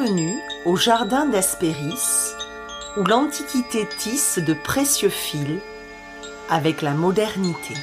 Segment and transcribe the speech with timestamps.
[0.00, 2.32] Bienvenue au jardin d'Hespéris,
[2.96, 5.60] où l'Antiquité tisse de précieux fils
[6.48, 7.74] avec la modernité.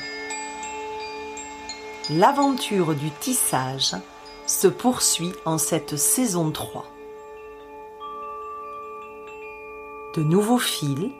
[2.09, 3.95] L'aventure du tissage
[4.48, 6.85] se poursuit en cette saison 3.
[10.15, 11.12] De nouveaux fils,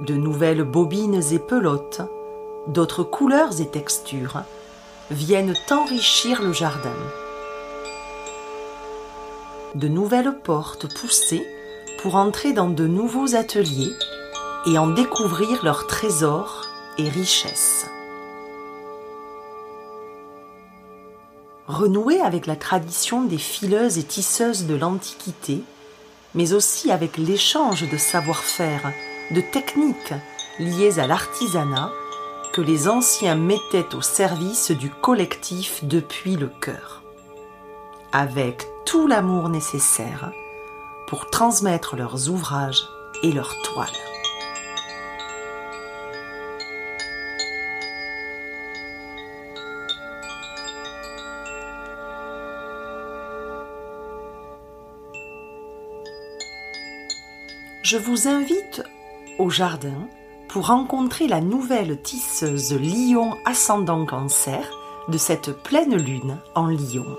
[0.00, 2.02] de nouvelles bobines et pelotes,
[2.68, 4.42] d'autres couleurs et textures
[5.10, 6.94] viennent enrichir le jardin
[9.78, 11.46] de nouvelles portes poussées
[12.02, 13.92] pour entrer dans de nouveaux ateliers
[14.66, 16.66] et en découvrir leurs trésors
[16.98, 17.86] et richesses.
[21.68, 25.62] Renouer avec la tradition des fileuses et tisseuses de l'Antiquité,
[26.34, 28.92] mais aussi avec l'échange de savoir-faire,
[29.30, 30.14] de techniques
[30.58, 31.92] liées à l'artisanat
[32.52, 37.02] que les anciens mettaient au service du collectif depuis le cœur.
[38.12, 40.32] Avec l'amour nécessaire
[41.06, 42.88] pour transmettre leurs ouvrages
[43.22, 43.88] et leurs toiles.
[57.82, 58.82] Je vous invite
[59.38, 60.08] au jardin
[60.48, 64.70] pour rencontrer la nouvelle tisseuse Lion ascendant cancer
[65.08, 67.16] de cette pleine lune en Lion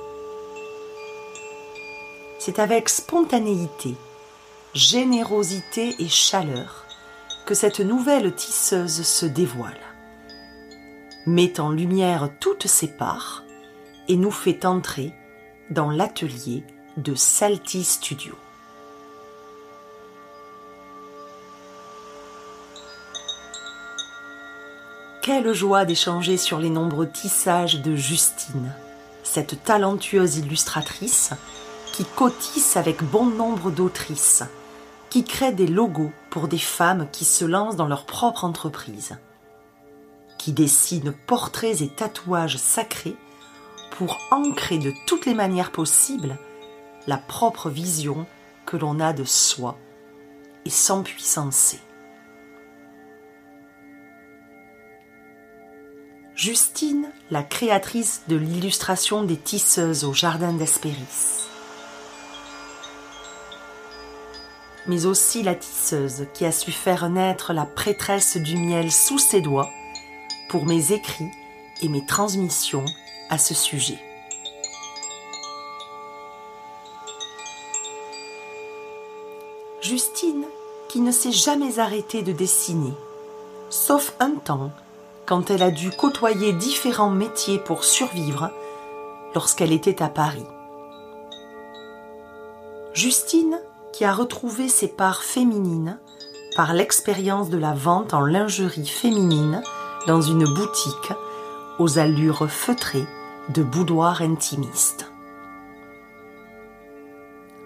[2.50, 3.96] c'est avec spontanéité,
[4.74, 6.84] générosité et chaleur
[7.46, 9.78] que cette nouvelle tisseuse se dévoile,
[11.28, 13.44] met en lumière toutes ses parts
[14.08, 15.14] et nous fait entrer
[15.70, 16.64] dans l'atelier
[16.98, 18.34] de Salty Studio.
[25.22, 28.74] Quelle joie d'échanger sur les nombreux tissages de Justine,
[29.22, 31.34] cette talentueuse illustratrice
[32.00, 34.46] qui cotisse avec bon nombre d'autrices,
[35.10, 39.18] qui crée des logos pour des femmes qui se lancent dans leur propre entreprise,
[40.38, 43.18] qui dessine portraits et tatouages sacrés
[43.92, 46.38] pour ancrer de toutes les manières possibles
[47.06, 48.26] la propre vision
[48.66, 49.78] que l'on a de soi
[50.64, 51.82] et s'empuissancer.
[56.34, 61.49] Justine, la créatrice de l'illustration des tisseuses au jardin d'Hespéris.
[64.90, 69.40] Mais aussi la tisseuse qui a su faire naître la prêtresse du miel sous ses
[69.40, 69.70] doigts
[70.50, 71.30] pour mes écrits
[71.84, 72.86] et mes transmissions
[73.30, 74.00] à ce sujet.
[79.80, 80.46] Justine,
[80.88, 82.94] qui ne s'est jamais arrêtée de dessiner,
[83.70, 84.72] sauf un temps
[85.28, 88.50] quand elle a dû côtoyer différents métiers pour survivre
[89.36, 90.48] lorsqu'elle était à Paris.
[92.96, 93.60] Justine
[93.94, 96.00] qui a retrouvé ses parts féminines
[96.56, 99.62] par l'expérience de la vente en lingerie féminine
[100.08, 101.14] dans une boutique
[101.78, 103.08] aux allures feutrées
[103.50, 105.12] de boudoir intimiste.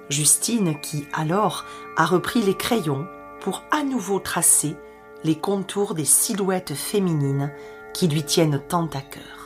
[0.10, 1.66] Justine qui alors
[1.98, 3.08] a repris les crayons
[3.42, 4.76] pour à nouveau tracer
[5.24, 7.52] les contours des silhouettes féminines
[7.94, 9.43] qui lui tiennent tant à cœur.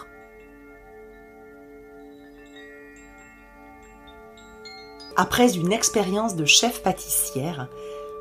[5.19, 7.67] Après une expérience de chef pâtissière,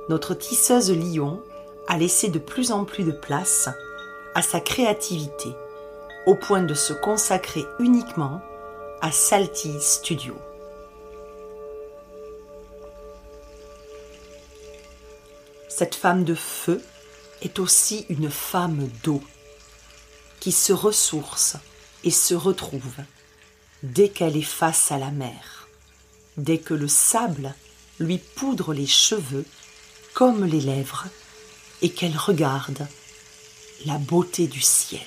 [0.08, 1.42] notre tisseuse Lyon
[1.88, 3.68] a laissé de plus en plus de place
[4.34, 5.50] à sa créativité,
[6.24, 8.40] au point de se consacrer uniquement
[9.02, 10.34] à Salty Studio.
[15.68, 16.80] Cette femme de feu
[17.42, 19.20] est aussi une femme d'eau,
[20.40, 21.58] qui se ressource
[22.04, 22.96] et se retrouve
[23.82, 25.55] dès qu'elle est face à la mer
[26.36, 27.54] dès que le sable
[27.98, 29.44] lui poudre les cheveux
[30.14, 31.06] comme les lèvres
[31.82, 32.86] et qu'elle regarde
[33.84, 35.00] la beauté du ciel.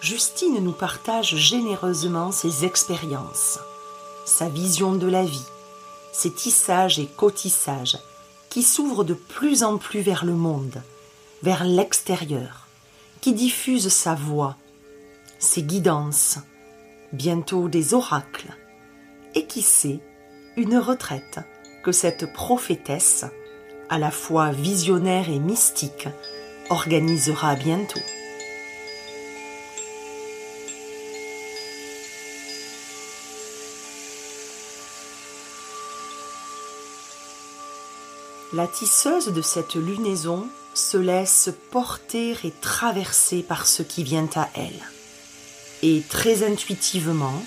[0.00, 3.58] Justine nous partage généreusement ses expériences,
[4.26, 5.46] sa vision de la vie,
[6.12, 7.98] ses tissages et cotissages
[8.50, 10.82] qui s'ouvrent de plus en plus vers le monde,
[11.42, 12.63] vers l'extérieur,
[13.24, 14.58] qui diffuse sa voix,
[15.38, 16.40] ses guidances,
[17.14, 18.54] bientôt des oracles,
[19.34, 20.00] et qui sait
[20.58, 21.40] une retraite
[21.82, 23.24] que cette prophétesse,
[23.88, 26.06] à la fois visionnaire et mystique,
[26.68, 27.98] organisera bientôt.
[38.52, 44.48] La tisseuse de cette lunaison se laisse porter et traverser par ce qui vient à
[44.54, 44.82] elle.
[45.82, 47.42] Et très intuitivement,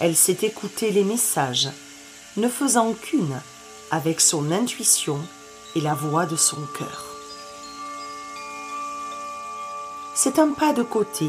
[0.00, 1.68] elle s'est écoutée les messages,
[2.36, 3.40] ne faisant qu'une
[3.90, 5.20] avec son intuition
[5.74, 7.04] et la voix de son cœur.
[10.14, 11.28] C'est un pas de côté,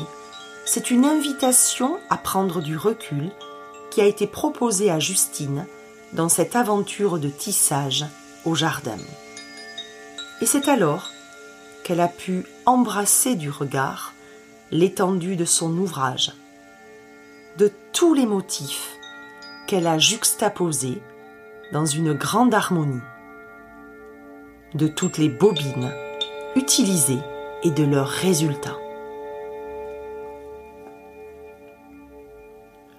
[0.66, 3.32] c'est une invitation à prendre du recul
[3.92, 5.66] qui a été proposée à Justine
[6.14, 8.06] dans cette aventure de tissage
[8.46, 8.98] au jardin.
[10.42, 11.10] Et c'est alors
[11.88, 14.14] qu'elle a pu embrasser du regard
[14.72, 16.34] l'étendue de son ouvrage,
[17.58, 18.98] de tous les motifs
[19.68, 21.02] qu'elle a juxtaposés
[21.72, 23.00] dans une grande harmonie,
[24.74, 25.94] de toutes les bobines
[26.58, 27.22] utilisées
[27.64, 28.78] et de leurs résultats.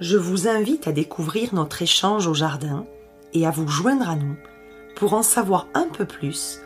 [0.00, 2.87] Je vous invite à découvrir notre échange au jardin
[3.34, 4.37] et à vous joindre à nous
[4.96, 6.62] pour en savoir un peu plus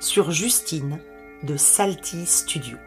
[0.00, 1.00] sur Justine
[1.42, 2.78] de Salty Studio.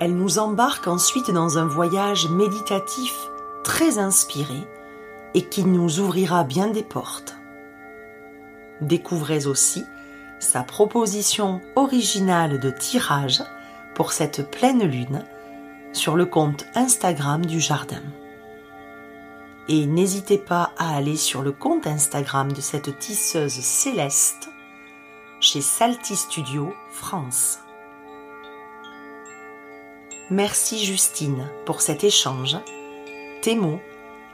[0.00, 3.14] Elle nous embarque ensuite dans un voyage méditatif
[3.64, 4.66] très inspiré
[5.34, 7.36] et qui nous ouvrira bien des portes.
[8.80, 9.84] Découvrez aussi
[10.38, 13.42] sa proposition originale de tirage
[13.94, 15.24] pour cette pleine lune
[15.92, 18.02] sur le compte Instagram du jardin.
[19.68, 24.48] Et n'hésitez pas à aller sur le compte Instagram de cette tisseuse céleste
[25.40, 27.60] chez Salty Studio France.
[30.30, 32.56] Merci Justine pour cet échange,
[33.40, 33.80] tes mots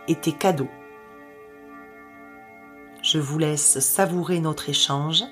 [0.08, 0.70] et tes cadeaux.
[3.02, 5.24] Je vous laisse savourer notre échange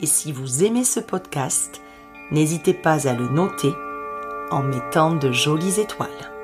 [0.00, 1.80] et si vous aimez ce podcast,
[2.30, 3.72] n'hésitez pas à le noter
[4.50, 6.35] en mettant de jolies étoiles.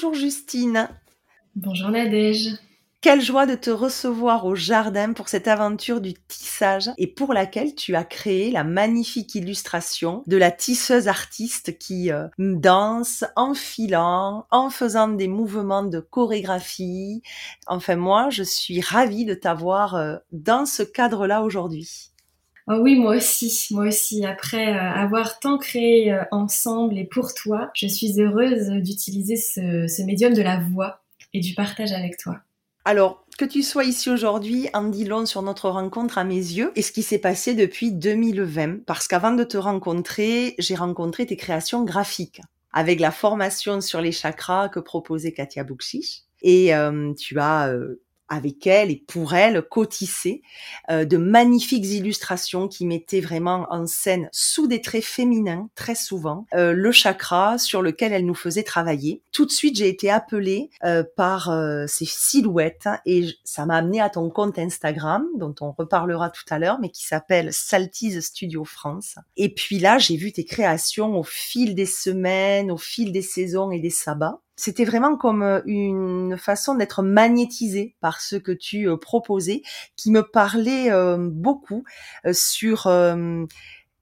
[0.00, 0.88] Bonjour Justine.
[1.56, 2.50] Bonjour Nadège.
[3.00, 7.74] Quelle joie de te recevoir au jardin pour cette aventure du tissage et pour laquelle
[7.74, 14.46] tu as créé la magnifique illustration de la tisseuse artiste qui euh, danse en filant,
[14.52, 17.20] en faisant des mouvements de chorégraphie.
[17.66, 22.12] Enfin moi, je suis ravie de t'avoir euh, dans ce cadre-là aujourd'hui.
[22.70, 24.24] Oh oui, moi aussi, moi aussi.
[24.26, 30.34] Après euh, avoir tant créé ensemble et pour toi, je suis heureuse d'utiliser ce médium
[30.34, 32.40] de la voix et du partage avec toi.
[32.84, 36.72] Alors, que tu sois ici aujourd'hui en dit long sur notre rencontre à mes yeux
[36.74, 38.84] et ce qui s'est passé depuis 2020.
[38.84, 42.40] Parce qu'avant de te rencontrer, j'ai rencontré tes créations graphiques
[42.72, 46.22] avec la formation sur les chakras que proposait Katia Bouchiche.
[46.42, 50.42] Et euh, tu as euh, avec elle et pour elle cotisser
[50.90, 56.46] euh, de magnifiques illustrations qui mettaient vraiment en scène sous des traits féminins très souvent
[56.54, 59.22] euh, le chakra sur lequel elle nous faisait travailler.
[59.32, 61.50] Tout de suite j'ai été appelée euh, par
[61.86, 66.58] ces silhouettes et ça m'a amené à ton compte Instagram dont on reparlera tout à
[66.58, 69.16] l'heure mais qui s'appelle Saltise Studio France.
[69.36, 73.70] Et puis là j'ai vu tes créations au fil des semaines, au fil des saisons
[73.70, 78.88] et des sabbats c'était vraiment comme euh, une façon d'être magnétisé par ce que tu
[78.88, 79.62] euh, proposais,
[79.96, 81.84] qui me parlait euh, beaucoup
[82.32, 82.90] sur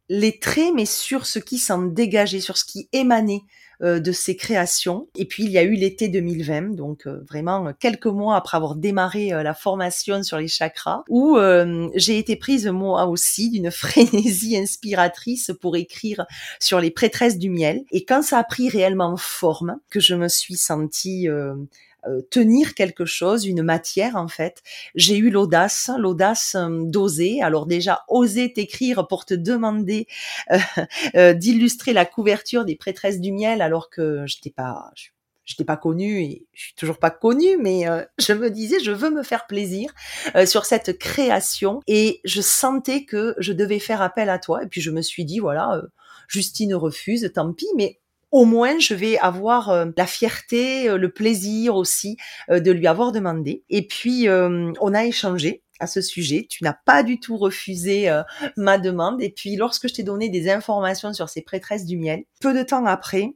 [0.09, 3.43] les traits, mais sur ce qui s'en dégageait, sur ce qui émanait
[3.81, 5.09] de ces créations.
[5.17, 8.75] Et puis il y a eu l'été 2020, donc euh, vraiment quelques mois après avoir
[8.75, 11.37] démarré euh, la formation sur les chakras, où
[11.95, 16.27] j'ai été prise moi aussi d'une frénésie inspiratrice pour écrire
[16.61, 17.85] sur les prêtresses du miel.
[17.91, 21.55] Et quand ça a pris réellement forme, que je me suis sentie euh,
[22.31, 24.63] tenir quelque chose, une matière en fait.
[24.95, 27.43] J'ai eu l'audace, l'audace euh, d'oser.
[27.43, 30.07] Alors déjà, oser t'écrire pour te demander
[31.15, 34.91] euh, d'illustrer la couverture des prêtresses du miel alors que je n'étais pas,
[35.45, 37.85] je pas connue et je suis toujours pas connue, mais
[38.19, 39.93] je me disais je veux me faire plaisir
[40.45, 44.81] sur cette création et je sentais que je devais faire appel à toi et puis
[44.81, 45.83] je me suis dit voilà
[46.29, 51.11] Justine refuse, tant pis, mais au moins je vais avoir euh, la fierté, euh, le
[51.11, 52.17] plaisir aussi
[52.51, 53.65] euh, de lui avoir demandé.
[53.71, 56.47] Et puis on a échangé à ce sujet.
[56.49, 58.11] Tu n'as pas du tout refusé
[58.57, 59.23] ma demande.
[59.23, 62.63] Et puis lorsque je t'ai donné des informations sur ces prêtresses du miel, peu de
[62.63, 63.35] temps après,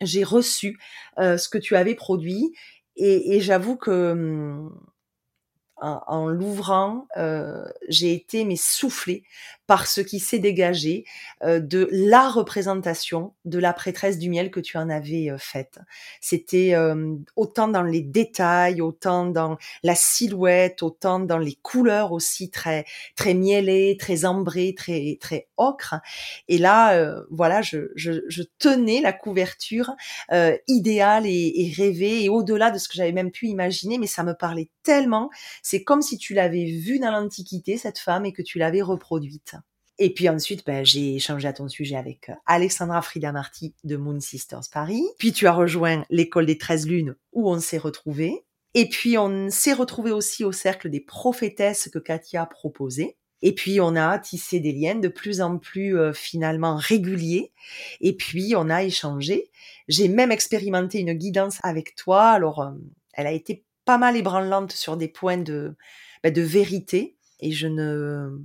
[0.00, 0.78] j'ai reçu
[1.18, 2.52] ce que tu avais produit.
[2.96, 4.78] Et, j'avoue que hum,
[5.76, 7.06] en, l'ouvrant,
[7.88, 9.24] j'ai été mais soufflée
[9.72, 11.06] par ce qui s'est dégagé
[11.42, 15.78] euh, de la représentation de la prêtresse du miel que tu en avais euh, faite.
[16.20, 22.50] C'était euh, autant dans les détails, autant dans la silhouette, autant dans les couleurs aussi
[22.50, 22.84] très
[23.16, 25.94] très mielées, très ambrées, très très ocre.
[26.48, 29.92] Et là, voilà, je, je, je, tenais la couverture
[30.68, 34.22] idéale et, et rêvée et au-delà de ce que j'avais même pu imaginer, mais ça
[34.22, 35.30] me parlait tellement.
[35.62, 39.56] C'est comme si tu l'avais vue dans l'Antiquité cette femme et que tu l'avais reproduite.
[40.04, 43.94] Et puis ensuite, ben, j'ai échangé à ton sujet avec euh, Alexandra Frida Marty de
[43.94, 45.04] Moon Sisters Paris.
[45.16, 48.42] Puis tu as rejoint l'école des 13 lunes où on s'est retrouvés.
[48.74, 53.16] Et puis on s'est retrouvés aussi au cercle des prophétesses que Katia proposait.
[53.42, 57.52] Et puis on a tissé des liens de plus en plus euh, finalement réguliers.
[58.00, 59.52] Et puis on a échangé.
[59.86, 62.24] J'ai même expérimenté une guidance avec toi.
[62.30, 62.72] Alors euh,
[63.12, 65.76] elle a été pas mal ébranlante sur des points de,
[66.24, 67.16] ben, de vérité.
[67.38, 68.40] Et je ne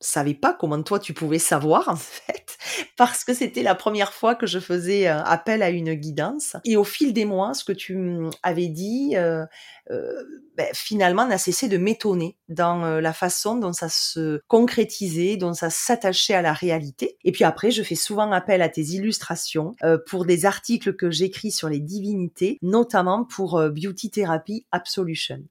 [0.00, 2.58] savais pas comment toi tu pouvais savoir en fait
[2.96, 6.56] parce que c'était la première fois que je faisais euh, appel à une guidance.
[6.64, 7.96] Et au fil des mois ce que tu
[8.42, 9.44] avais dit euh,
[9.90, 10.22] euh,
[10.56, 15.70] ben, finalement n'a cessé de m'étonner dans la façon dont ça se concrétisait dont ça
[15.70, 17.18] s'attachait à la réalité.
[17.24, 19.74] Et puis après je fais souvent appel à tes illustrations
[20.06, 25.42] pour des articles que j'écris sur les divinités notamment pour Beauty Therapy Absolution.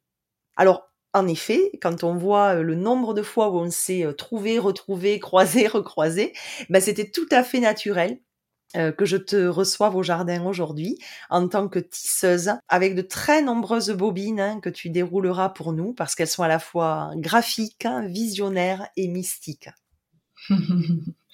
[0.58, 4.12] Alors en effet, quand on voit euh, le nombre de fois où on s'est euh,
[4.12, 6.34] trouvé, retrouvé, croisé, recroisé,
[6.70, 8.20] ben c'était tout à fait naturel
[8.76, 10.98] euh, que je te reçoive au jardin aujourd'hui
[11.30, 15.94] en tant que tisseuse avec de très nombreuses bobines hein, que tu dérouleras pour nous
[15.94, 19.70] parce qu'elles sont à la fois graphiques, visionnaires et mystiques.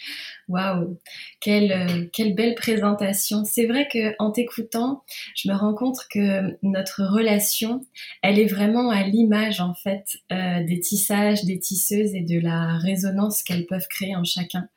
[0.47, 0.99] Waouh,
[1.39, 3.45] quelle, euh, quelle belle présentation.
[3.45, 5.03] C'est vrai que en t'écoutant,
[5.35, 7.85] je me rends compte que notre relation,
[8.21, 12.77] elle est vraiment à l'image en fait euh, des tissages, des tisseuses et de la
[12.79, 14.67] résonance qu'elles peuvent créer en chacun.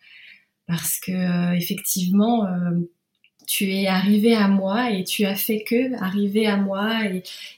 [0.66, 2.46] Parce que euh, effectivement,
[3.46, 7.00] tu es arrivé à moi et tu as fait que arriver à moi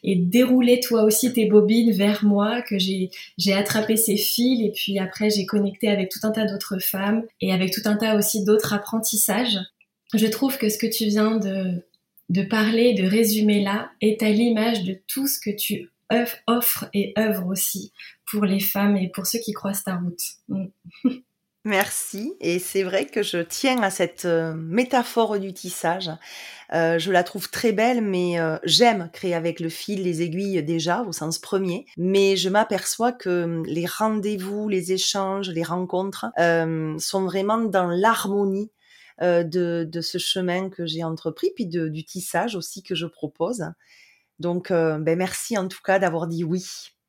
[0.02, 3.10] et, dérouler toi aussi tes bobines vers moi, que j'ai,
[3.52, 7.52] attrapé ces fils et puis après j'ai connecté avec tout un tas d'autres femmes et
[7.52, 9.58] avec tout un tas aussi d'autres apprentissages.
[10.14, 11.82] Je trouve que ce que tu viens de,
[12.28, 15.90] de parler, de résumer là, est à l'image de tout ce que tu
[16.46, 17.92] offres et œuvres aussi
[18.30, 20.22] pour les femmes et pour ceux qui croisent ta route.
[21.66, 22.32] Merci.
[22.40, 26.12] Et c'est vrai que je tiens à cette euh, métaphore du tissage.
[26.72, 30.62] Euh, je la trouve très belle, mais euh, j'aime créer avec le fil, les aiguilles
[30.62, 31.84] déjà, au sens premier.
[31.96, 36.26] Mais je m'aperçois que hum, les rendez-vous, les échanges, les rencontres
[37.00, 38.70] sont vraiment dans l'harmonie
[39.20, 43.64] de, ce chemin que j'ai entrepris, puis du tissage aussi que je propose.
[44.38, 46.64] Donc, ben merci en tout cas d'avoir dit oui.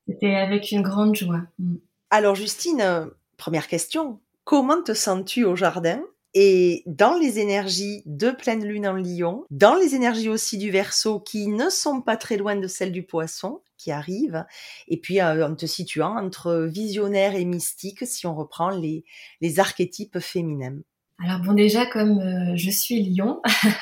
[0.07, 1.43] C'était avec une grande joie.
[1.59, 1.75] Mm.
[2.09, 5.99] Alors Justine, première question, Comment te sens-tu au jardin
[6.33, 11.19] et dans les énergies de pleine lune en lion, dans les énergies aussi du verso
[11.19, 14.45] qui ne sont pas très loin de celles du poisson, qui arrivent,
[14.87, 19.03] et puis euh, en te situant entre visionnaire et mystique si on reprend les,
[19.41, 20.79] les archétypes féminins?
[21.19, 23.41] Alors bon déjà comme euh, je suis lion,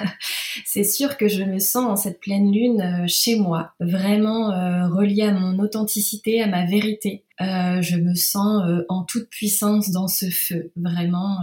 [0.64, 4.88] c'est sûr que je me sens en cette pleine lune euh, chez moi, vraiment euh,
[4.88, 7.24] reliée à mon authenticité, à ma vérité.
[7.40, 11.40] je me sens en toute puissance dans ce feu, vraiment.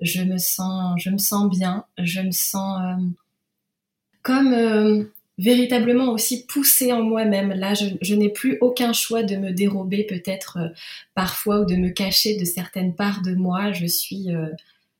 [0.00, 2.80] je me sens, je me sens bien, je me sens
[4.22, 7.52] comme véritablement aussi poussée en moi-même.
[7.52, 10.58] Là, je n'ai plus aucun choix de me dérober peut-être
[11.14, 13.72] parfois ou de me cacher de certaines parts de moi.
[13.72, 14.28] Je suis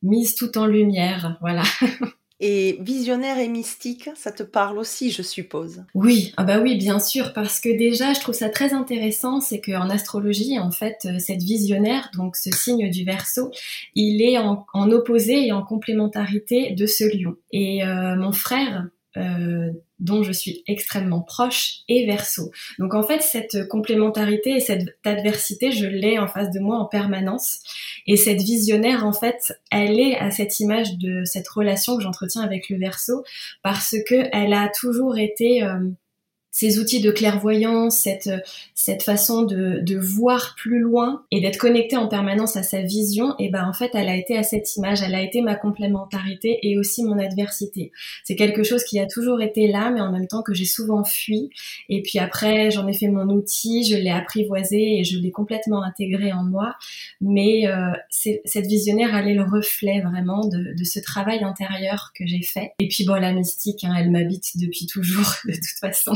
[0.02, 1.62] mise tout en lumière, voilà.
[2.46, 5.82] Et visionnaire et mystique, ça te parle aussi, je suppose.
[5.94, 9.62] Oui, ah bah oui, bien sûr, parce que déjà, je trouve ça très intéressant, c'est
[9.62, 13.50] qu'en astrologie, en fait, euh, cette visionnaire, donc ce signe du Verseau,
[13.94, 17.36] il est en, opposé et en complémentarité de ce lion.
[17.50, 22.50] Et euh, mon frère, euh, dont je suis extrêmement proche et verso.
[22.78, 26.85] Donc en fait, cette complémentarité et cette adversité, je l'ai en face de moi en
[26.85, 27.61] permanence.
[28.06, 32.42] Et cette visionnaire, en fait, elle est à cette image de cette relation que j'entretiens
[32.42, 33.25] avec le verso
[33.62, 35.78] parce que elle a toujours été euh,
[36.54, 38.30] ces outils de clairvoyance, cette,
[38.76, 43.34] cette façon de, de voir plus loin et d'être connecté en permanence à sa vision,
[43.40, 46.61] et ben en fait, elle a été à cette image, elle a été ma complémentarité
[46.62, 47.90] et aussi mon adversité.
[48.23, 51.02] C'est quelque chose qui a toujours été là, mais en même temps que j'ai souvent
[51.02, 51.50] fui.
[51.88, 55.82] Et puis après, j'en ai fait mon outil, je l'ai apprivoisé et je l'ai complètement
[55.82, 56.76] intégré en moi.
[57.20, 62.25] Mais euh, cette visionnaire, elle est le reflet vraiment de, de ce travail intérieur que
[62.25, 62.75] j'ai fait.
[62.78, 66.14] Et puis bon, la mystique, hein, elle m'habite depuis toujours, de toute façon.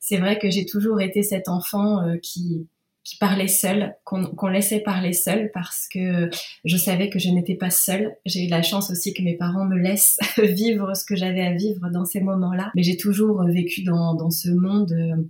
[0.00, 2.66] C'est vrai que j'ai toujours été cet enfant qui
[3.04, 6.30] qui parlait seul, qu'on laissait parler seul parce que
[6.64, 8.16] je savais que je n'étais pas seule.
[8.24, 11.52] J'ai eu la chance aussi que mes parents me laissent vivre ce que j'avais à
[11.52, 12.72] vivre dans ces moments-là.
[12.74, 15.22] Mais j'ai toujours vécu dans, ce monde euh,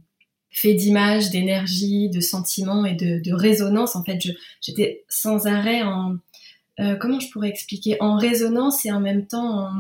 [0.51, 3.97] fait d'images, d'énergie, de sentiments et de, de résonance.
[3.97, 4.21] En fait,
[4.61, 6.17] j'étais sans arrêt en...
[6.79, 7.97] Euh, comment je pourrais expliquer?
[7.99, 9.73] En résonance et en même temps en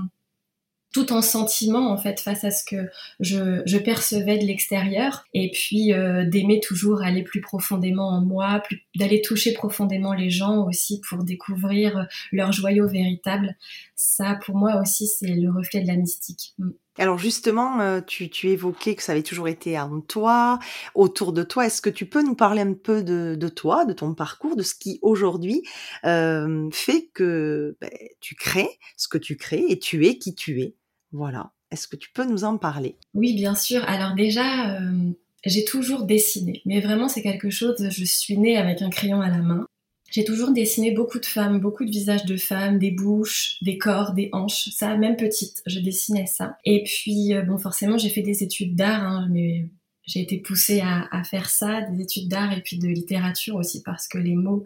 [0.94, 5.92] tout en sentiment en fait face à ce que je, percevais de l'extérieur et puis
[5.92, 8.62] euh, d'aimer toujours aller plus profondément en moi,
[8.96, 13.56] d'aller toucher profondément les gens aussi pour découvrir leur joyau véritable.
[13.96, 16.54] Ça pour moi aussi c'est le reflet de la mystique.
[16.58, 16.70] Mm.
[16.96, 20.60] Alors justement, euh, tu, évoquais que ça avait toujours été en toi,
[20.94, 21.66] autour de toi.
[21.66, 24.76] Est-ce que tu peux nous parler un peu de, toi, de ton parcours, de ce
[24.76, 25.64] qui aujourd'hui
[26.04, 30.62] euh, fait que ben, tu crées ce que tu crées et tu es qui tu
[30.62, 30.76] es?
[31.14, 31.52] Voilà.
[31.70, 32.96] Est-ce que tu peux nous en parler?
[33.14, 33.84] Oui, bien sûr.
[33.84, 35.10] Alors déjà, euh,
[35.46, 39.28] j'ai toujours dessiné, mais vraiment c'est quelque chose, je suis née avec un crayon à
[39.28, 39.64] la main.
[40.10, 44.12] J'ai toujours dessiné beaucoup de femmes, beaucoup de visages de femmes, des bouches, des corps,
[44.12, 46.58] des hanches, ça même petite, je dessinais ça.
[46.64, 49.66] Et puis, euh, bon, forcément, j'ai fait des études d'art, hein, mais
[50.06, 54.06] j'ai été poussée à, faire ça, des études d'art et puis de littérature aussi, parce
[54.06, 54.64] que les mots,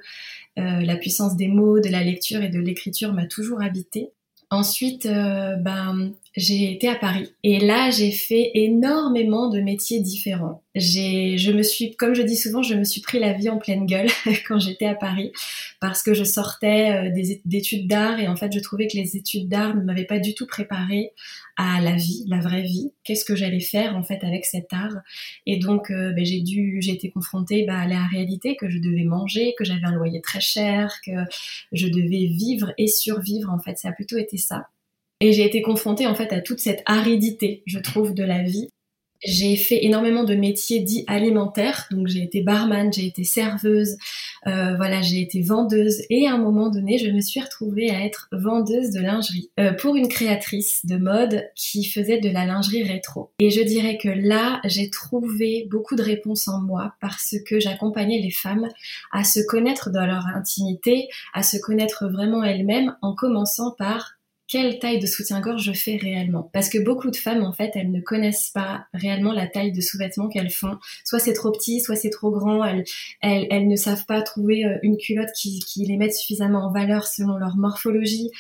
[0.59, 4.11] euh, la puissance des mots, de la lecture et de l'écriture m'a toujours habitée.
[4.51, 10.63] Ensuite, euh, ben, j'ai été à Paris et là j'ai fait énormément de métiers différents.
[10.77, 13.59] J'ai, je me suis, comme je dis souvent, je me suis pris la vie en
[13.59, 14.09] pleine gueule
[14.47, 15.33] quand j'étais à Paris
[15.81, 19.17] parce que je sortais euh, des études d'art et en fait je trouvais que les
[19.17, 21.11] études d'art ne m'avaient pas du tout préparé
[21.57, 22.93] à la vie, la vraie vie.
[23.03, 24.95] Qu'est-ce que j'allais faire en fait avec cet art?
[25.45, 28.79] Et donc euh, ben, j'ai dû, j'ai été confrontée ben, à la réalité que je
[28.79, 31.11] devais manger, que j'avais un loyer très cher, que
[31.73, 33.51] je devais vivre et survivre.
[33.51, 34.69] En fait, ça a plutôt été ça.
[35.21, 38.69] Et j'ai été confrontée en fait à toute cette aridité, je trouve, de la vie.
[39.25, 43.97] J'ai fait énormément de métiers dits alimentaires, donc j'ai été barman, j'ai été serveuse,
[44.47, 48.05] euh, voilà, j'ai été vendeuse et à un moment donné, je me suis retrouvée à
[48.05, 52.85] être vendeuse de lingerie euh, pour une créatrice de mode qui faisait de la lingerie
[52.85, 53.33] rétro.
[53.41, 58.21] Et je dirais que là, j'ai trouvé beaucoup de réponses en moi parce que j'accompagnais
[58.21, 58.69] les femmes
[59.11, 64.18] à se connaître dans leur intimité, à se connaître vraiment elles-mêmes en commençant par
[64.49, 66.51] quelle taille de soutien-gorge je fais réellement.
[66.55, 69.81] Parce que beaucoup de femmes, en fait, elles ne connaissent pas réellement la taille de
[69.83, 70.79] sous-vêtements qu'elles font.
[71.05, 72.65] Soit c'est trop petit, soit c'est trop grand.
[72.65, 72.85] Elles,
[73.21, 76.73] elles, elles, ne savent pas trouver euh, une culotte qui, qui les mette suffisamment en
[76.73, 78.31] valeur selon leur morphologie.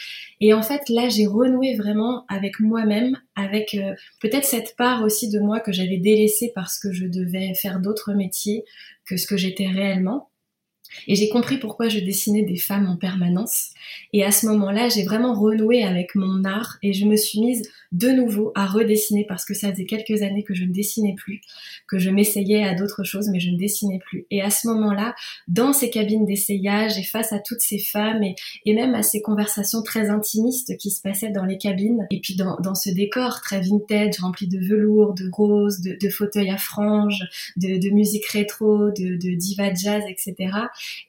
[0.40, 5.28] Et en fait, là, j'ai renoué vraiment avec moi-même, avec euh, peut-être cette part aussi
[5.28, 8.64] de moi que j'avais délaissée parce que je devais faire d'autres métiers
[9.04, 10.30] que ce que j'étais réellement.
[11.07, 13.70] Et j'ai compris pourquoi je dessinais des femmes en permanence.
[14.12, 17.70] Et à ce moment-là, j'ai vraiment renoué avec mon art et je me suis mise
[17.92, 21.40] de nouveau à redessiner parce que ça faisait quelques années que je ne dessinais plus,
[21.87, 24.27] que je m'essayais à d'autres choses mais je ne dessinais plus.
[24.31, 25.14] Et à ce moment-là,
[25.46, 29.83] dans ces cabines d'essayage et face à toutes ces femmes et, même à ces conversations
[29.83, 34.20] très intimistes qui se passaient dans les cabines et puis dans, ce décor très vintage
[34.20, 37.24] rempli de velours, de roses, de, fauteuils à franges,
[37.57, 40.48] de, musique rétro, de, de diva jazz, etc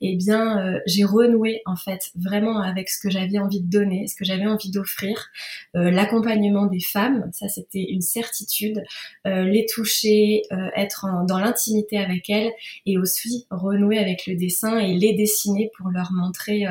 [0.02, 4.08] eh bien, euh, j'ai renoué en fait vraiment avec ce que j'avais envie de donner,
[4.08, 5.28] ce que j'avais envie d'offrir,
[5.76, 8.84] euh, l'accompagnement femmes, ça c'était une certitude,
[9.25, 10.43] euh, les toucher,
[10.75, 12.51] être dans l'intimité avec elles,
[12.86, 16.65] et aussi renouer avec le dessin et les dessiner pour leur montrer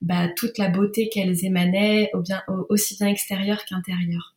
[0.00, 2.10] bah, toute la beauté qu'elles émanaient,
[2.68, 4.34] aussi bien extérieure qu'intérieure.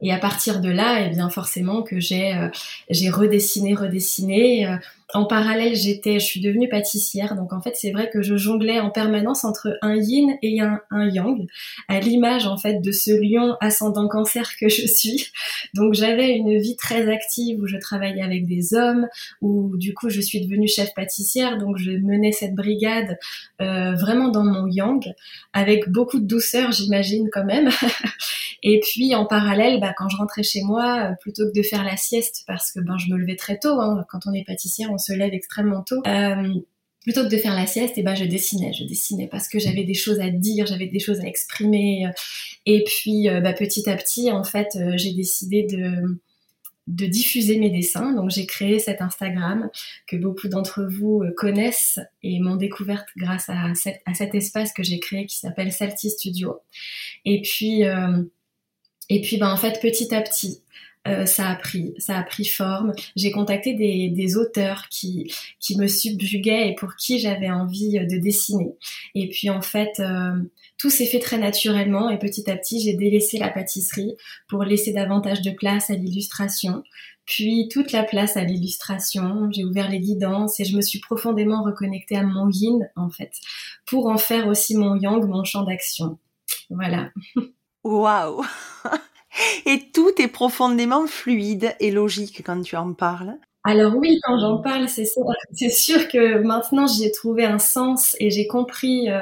[0.00, 4.78] Et à partir de là, eh bien forcément que j'ai redessiné, redessiné
[5.14, 8.78] en parallèle, j'étais, je suis devenue pâtissière, donc en fait, c'est vrai que je jonglais
[8.78, 11.46] en permanence entre un yin et un, yang,
[11.88, 15.28] à l'image en fait de ce lion ascendant cancer que je suis.
[15.72, 19.08] Donc j'avais une vie très active où je travaillais avec des hommes,
[19.40, 23.18] où du coup je suis devenue chef pâtissière, donc je menais cette brigade
[23.62, 25.02] euh, vraiment dans mon yang,
[25.54, 27.70] avec beaucoup de douceur, j'imagine quand même.
[28.62, 31.82] et puis en parallèle, bah, quand je rentrais chez moi, euh, plutôt que de faire
[31.82, 34.90] la sieste, parce que ben je me levais très tôt, hein, quand on est pâtissière,
[34.98, 36.02] se lève extrêmement tôt.
[36.06, 36.54] Euh,
[37.02, 39.58] plutôt que de faire la sieste, et eh ben je dessinais, je dessinais parce que
[39.58, 42.06] j'avais des choses à dire, j'avais des choses à exprimer.
[42.66, 45.66] Et puis euh, bah, petit à petit, en fait, euh, j'ai décidé
[46.86, 48.12] de diffuser mes dessins.
[48.12, 49.70] Donc j'ai créé cet Instagram
[50.06, 53.72] que beaucoup d'entre vous connaissent et m'ont découverte grâce à,
[54.06, 56.60] à, cet espace que j'ai créé qui s'appelle Salty Studio.
[57.24, 57.84] Et puis
[59.10, 60.62] et puis ben en fait petit à petit,
[61.08, 62.92] euh, ça a pris, ça a pris forme.
[63.16, 68.72] J'ai contacté des, auteurs qui, qui me subjuguaient et pour qui j'avais envie de dessiner.
[69.14, 70.32] Et puis en fait, euh,
[70.76, 74.16] tout s'est fait très naturellement et petit à petit, j'ai délaissé la pâtisserie
[74.48, 76.82] pour laisser davantage de place à l'illustration.
[77.28, 81.62] Puis toute la place à l'illustration, j'ai ouvert les guidances et je me suis profondément
[81.62, 83.32] reconnectée à mon yin en fait,
[83.86, 86.18] pour en faire aussi mon yang, mon champ d'action.
[86.70, 87.10] Voilà.
[87.84, 88.44] Waouh
[89.66, 93.38] Et tout est profondément fluide et logique quand tu en parles.
[93.64, 98.16] Alors oui, quand j'en parle, c'est sûr, c'est sûr que maintenant j'ai trouvé un sens
[98.18, 99.20] et j'ai compris euh,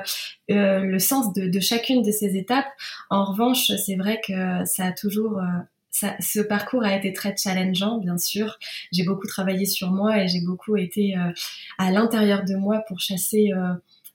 [0.51, 2.69] euh, le sens de, chacune de ces étapes.
[3.11, 7.99] En revanche, c'est vrai que ça a toujours, euh, ce parcours a été très challengeant,
[7.99, 8.59] bien sûr.
[8.93, 11.17] J'ai beaucoup travaillé sur moi et j'ai beaucoup été
[11.79, 13.51] à l'intérieur de moi pour chasser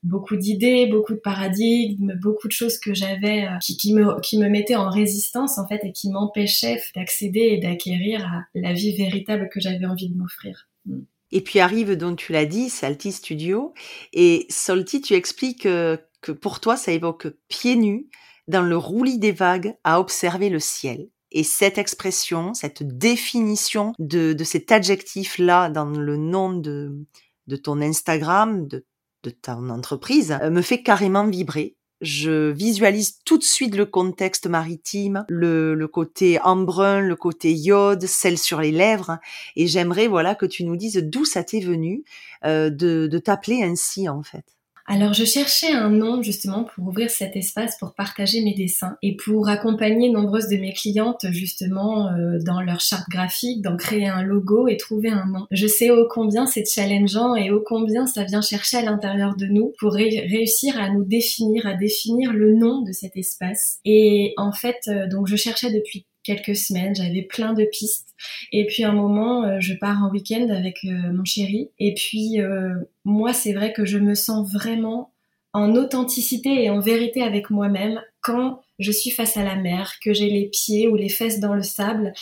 [0.03, 4.49] beaucoup d'idées, beaucoup de paradigmes, beaucoup de choses que j'avais euh, qui, me, qui me
[4.49, 9.49] mettaient en résistance en fait et qui m'empêchaient d'accéder et d'acquérir à la vie véritable
[9.49, 10.67] que j'avais envie de m'offrir.
[10.85, 11.01] Mm.
[11.33, 13.73] Et puis arrive, donc tu l'as dit, Salty Studio.
[14.11, 18.09] Et Salty, tu expliques que, que pour toi, ça évoque pieds nus
[18.47, 21.07] dans le roulis des vagues à observer le ciel.
[21.31, 27.05] Et cette expression, cette définition de, de cet adjectif-là dans le nom de,
[27.47, 28.85] de ton Instagram, de
[29.23, 31.75] de ton entreprise euh, me fait carrément vibrer.
[32.01, 38.05] Je visualise tout de suite le contexte maritime, le, le côté embrun, le côté iode,
[38.07, 39.19] celle sur les lèvres,
[39.55, 42.03] et j'aimerais voilà que tu nous dises d'où ça t'est venu
[42.43, 44.45] euh, de, de t'appeler ainsi en fait.
[44.88, 49.15] Alors je cherchais un nom justement pour ouvrir cet espace pour partager mes dessins et
[49.15, 54.24] pour accompagner nombreuses de mes clientes justement euh, dans leur charte graphique, d'en créer un
[54.24, 55.46] logo et trouver un nom.
[55.52, 59.46] Je sais ô combien c'est challengeant et ô combien ça vient chercher à l'intérieur de
[59.46, 63.80] nous pour réussir à nous définir, à définir le nom de cet espace.
[63.86, 68.15] Et en fait, euh, donc je cherchais depuis quelques semaines, j'avais plein de pistes.
[68.51, 71.69] Et puis un moment, euh, je pars en week-end avec euh, mon chéri.
[71.79, 72.73] Et puis euh,
[73.05, 75.12] moi, c'est vrai que je me sens vraiment
[75.53, 80.13] en authenticité et en vérité avec moi-même quand je suis face à la mer, que
[80.13, 82.13] j'ai les pieds ou les fesses dans le sable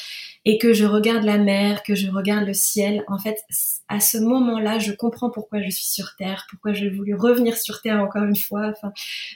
[0.45, 3.03] et que je regarde la mer, que je regarde le ciel.
[3.07, 3.38] En fait,
[3.88, 7.81] à ce moment-là, je comprends pourquoi je suis sur Terre, pourquoi j'ai voulu revenir sur
[7.81, 8.67] Terre encore une fois.
[8.69, 8.91] Enfin,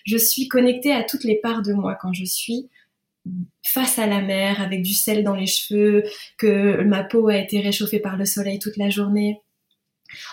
[0.05, 2.69] je suis connectée à toutes les parts de moi quand je suis
[3.63, 6.03] face à la mer avec du sel dans les cheveux,
[6.37, 9.41] que ma peau a été réchauffée par le soleil toute la journée.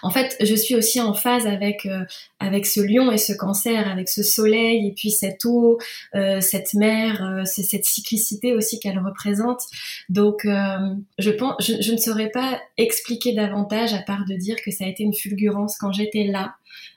[0.03, 2.05] En fait, je suis aussi en phase avec euh,
[2.38, 5.79] avec ce lion et ce cancer, avec ce soleil et puis cette eau,
[6.14, 9.62] euh, cette mer, euh, c'est cette cyclicité aussi qu'elle représente.
[10.09, 14.70] Donc, je pense, je, je, ne saurais pas expliquer davantage à part de dire que
[14.70, 16.55] ça a été une fulgurance quand j'étais là,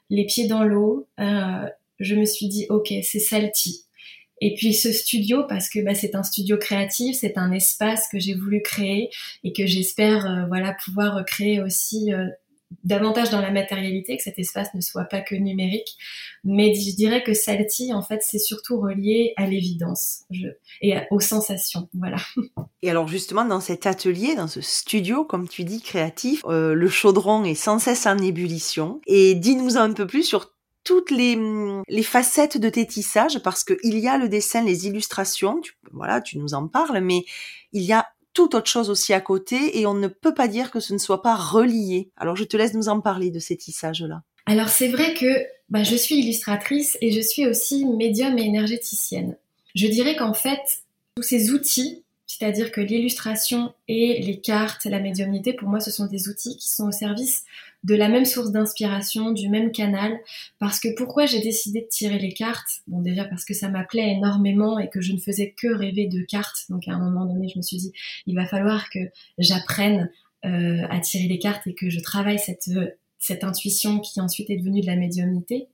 [0.10, 1.08] les pieds dans l'eau.
[1.18, 3.86] je me suis dit, ok, c'est Salty.
[4.46, 8.20] Et puis ce studio, parce que bah, c'est un studio créatif, c'est un espace que
[8.20, 9.10] j'ai voulu créer
[9.46, 12.28] et que j'espère euh, voilà pouvoir créer aussi euh,
[12.84, 15.96] davantage dans la matérialité, que cet espace ne soit pas que numérique.
[16.44, 20.24] Mais je dirais que Salty, en fait, c'est surtout relié à l'évidence
[20.82, 21.88] et aux sensations.
[21.94, 22.18] Voilà.
[22.82, 26.90] Et alors justement, dans cet atelier, dans ce studio, comme tu dis, créatif, euh, le
[26.90, 29.00] chaudron est sans cesse en ébullition.
[29.08, 30.53] Et dis-nous un peu plus sur
[30.84, 31.38] toutes les,
[31.88, 36.22] les facettes de tes tissages parce qu'il y a le dessin, les illustrations, tu, voilà,
[36.22, 37.24] tu nous en parles, mais
[37.72, 40.72] il y a tout autre chose aussi à côté et on ne peut pas dire
[40.72, 42.10] que ce ne soit pas relié.
[42.18, 44.24] Alors je te laisse nous en parler de ces tissages-là.
[44.46, 49.38] Alors c'est vrai que bah, je suis illustratrice et je suis aussi médium et énergéticienne.
[49.76, 50.84] Je dirais qu'en fait,
[51.16, 56.08] tous ces outils, c'est-à-dire que l'illustration et les cartes, la médiumnité, pour moi, ce sont
[56.08, 57.44] des outils qui sont au service
[57.84, 60.18] de la même source d'inspiration, du même canal.
[60.60, 62.82] Parce que pourquoi j'ai décidé de tirer les cartes?
[62.88, 66.22] Bon, déjà parce que ça m'appelait énormément et que je ne faisais que rêver de
[66.22, 66.66] cartes.
[66.70, 67.92] Donc à un moment donné, je me suis dit,
[68.26, 69.00] il va falloir que
[69.38, 70.10] j'apprenne
[70.46, 72.70] euh, à tirer les cartes et que je travaille cette,
[73.20, 75.68] cette intuition qui ensuite est devenue de la médiumnité.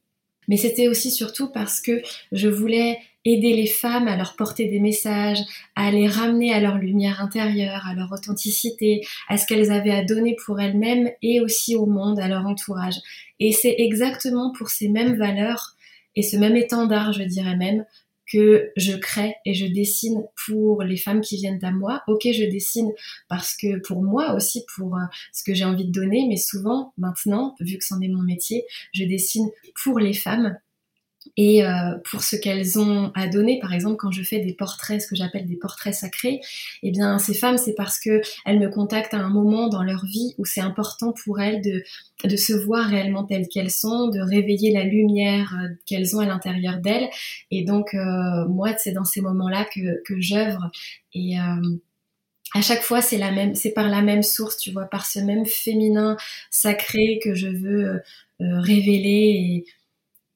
[0.50, 2.02] Mais c'était aussi surtout parce que
[2.34, 5.40] je voulais aider les femmes à leur porter des messages,
[5.76, 10.04] à les ramener à leur lumière intérieure, à leur authenticité, à ce qu'elles avaient à
[10.04, 12.96] donner pour elles-mêmes et aussi au monde, à leur entourage.
[13.40, 15.76] Et c'est exactement pour ces mêmes valeurs
[16.16, 17.86] et ce même étendard, je dirais même,
[18.32, 22.04] que je crée et je dessine pour les femmes qui viennent à moi.
[22.08, 22.92] Ok, je dessine
[23.28, 26.94] parce que pour moi aussi, pour euh, ce que j'ai envie de donner, mais souvent,
[26.98, 29.50] maintenant, vu que c'en est mon métier, je dessine
[29.84, 30.58] pour les femmes
[31.42, 35.02] et euh, pour ce qu'elles ont à donner, par exemple, quand je fais des portraits,
[35.02, 36.42] ce que j'appelle des portraits sacrés,
[36.84, 40.04] eh bien, ces femmes, c'est parce que elles me contactent à un moment dans leur
[40.04, 44.74] vie où c'est important pour elles de, se voir réellement telles qu'elles sont, de réveiller
[44.74, 47.08] la lumière euh, qu'elles ont à l'intérieur d'elles.
[47.52, 50.70] Et donc, euh, moi, c'est dans ces moments-là que, j'œuvre
[51.14, 56.18] et à chaque fois, c'est par la même source, tu vois, par ce même féminin
[56.50, 58.02] sacré que je veux
[58.40, 59.66] révéler et,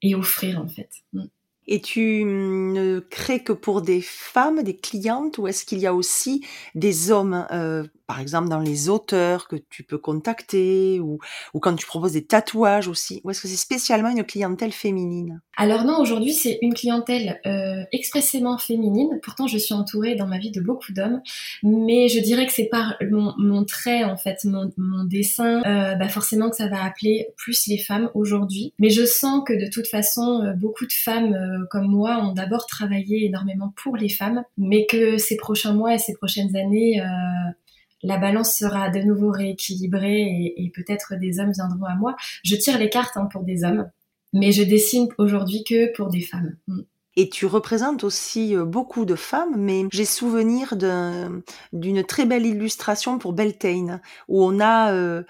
[0.03, 0.89] et, offrir en fait.
[1.13, 1.23] Mm.
[1.65, 5.93] Et tu ne crées que pour des femmes, des clientes, ou est-ce qu'il y a
[5.93, 11.19] aussi des hommes, euh, par exemple dans les auteurs que tu peux contacter, ou,
[11.61, 15.41] quand tu proposes des tatouages aussi, ou est-ce que c'est spécialement une clientèle féminine?
[15.55, 19.19] Alors non, aujourd'hui c'est une clientèle euh, expressément féminine.
[19.21, 21.21] Pourtant, je suis entourée dans ma vie de beaucoup d'hommes,
[21.61, 26.49] mais je dirais que c'est par mon, trait en fait, mon, dessin, euh, bah forcément
[26.49, 28.73] que ça va appeler plus les femmes aujourd'hui.
[28.79, 31.37] Mais je sens que de toute façon, euh, beaucoup de femmes
[31.69, 35.97] comme moi ont d'abord travaillé énormément pour les femmes, mais que ces prochains mois et
[35.97, 37.01] ces prochaines années,
[38.03, 42.15] la balance sera de nouveau rééquilibrée et, peut-être des hommes viendront à moi.
[42.43, 43.89] Je tire les cartes hein, pour des hommes,
[44.33, 46.55] mais je dessine aujourd'hui que pour des femmes.
[46.67, 46.81] Mm.
[47.15, 53.19] Et tu représentes aussi euh, beaucoup de femmes, mais j'ai souvenir d'une très belle illustration
[53.19, 55.21] pour Beltane, où on a euh,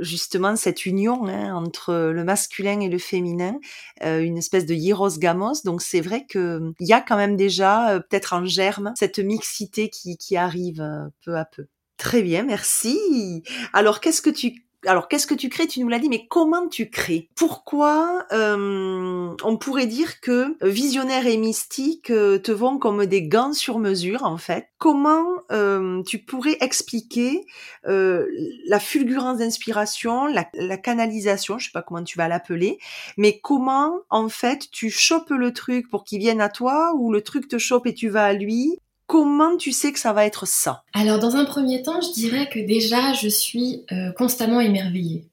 [0.00, 3.58] justement cette union hein, entre le masculin et le féminin,
[4.04, 5.62] euh, une espèce de hieros gamos.
[5.64, 10.36] Donc c'est vrai qu'il y a quand même déjà, peut-être en germe, cette mixité qui
[10.36, 11.66] arrive peu à peu.
[12.00, 13.42] Très bien, merci.
[13.74, 15.66] Alors qu'est-ce que tu alors qu'est-ce que tu crées?
[15.66, 17.28] Tu nous l'as dit, mais comment tu crées?
[17.36, 23.52] Pourquoi euh, on pourrait dire que visionnaire et mystique euh, te vont comme des gants
[23.52, 24.68] sur mesure en fait?
[24.78, 27.44] Comment euh, tu pourrais expliquer
[27.84, 32.78] la fulgurance d'inspiration, la, la, canalisation, je sais pas comment tu vas l'appeler,
[33.18, 37.20] mais comment en fait tu chopes le truc pour qu'il vienne à toi ou le
[37.20, 38.78] truc te chope et tu vas à lui?
[39.10, 40.84] Comment tu sais que ça va être ça?
[40.94, 45.26] Alors dans un premier temps, je dirais que déjà je suis euh, constamment émerveillée.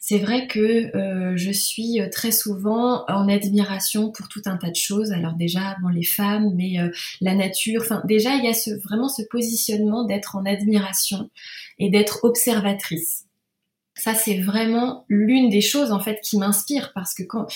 [0.00, 4.68] C'est vrai que euh, je suis euh, très souvent en admiration pour tout un tas
[4.68, 5.12] de choses.
[5.12, 6.76] Alors déjà, bon, les femmes, mais
[7.22, 7.80] la nature.
[7.82, 11.30] Enfin, déjà, il y a vraiment ce positionnement d'être en admiration
[11.78, 13.24] et d'être observatrice.
[13.94, 17.46] Ça, c'est vraiment l'une des choses en fait qui m'inspire parce que quand,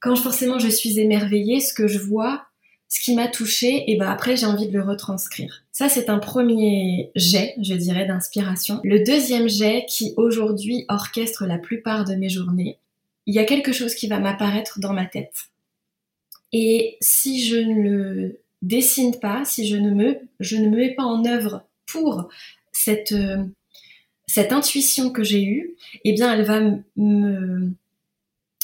[0.00, 2.46] quand forcément je suis émerveillée, ce que je vois,
[2.90, 5.62] ce qui m'a touché, et ben après j'ai envie de le retranscrire.
[5.70, 8.80] Ça c'est un premier jet, je dirais, d'inspiration.
[8.82, 12.78] Le deuxième jet qui aujourd'hui orchestre la plupart de mes journées,
[13.26, 15.34] il y a quelque chose qui va m'apparaître dans ma tête.
[16.52, 21.62] Et si je ne le dessine pas, si je ne me, mets pas en œuvre
[21.86, 22.28] pour
[22.72, 23.14] cette,
[24.26, 26.60] cette intuition que j'ai eue, eh bien elle va
[26.96, 27.72] me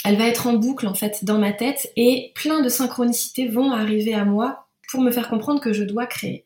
[0.07, 3.73] elle va être en boucle en fait dans ma tête et plein de synchronicités vont
[3.73, 6.45] arriver à moi pour me faire comprendre que je dois créer.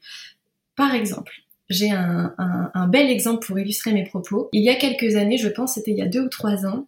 [0.76, 1.32] Par exemple,
[1.68, 4.48] j'ai un, bel exemple pour illustrer mes propos.
[4.54, 6.86] Il y a quelques années, je pense, c'était il y a deux ou trois ans,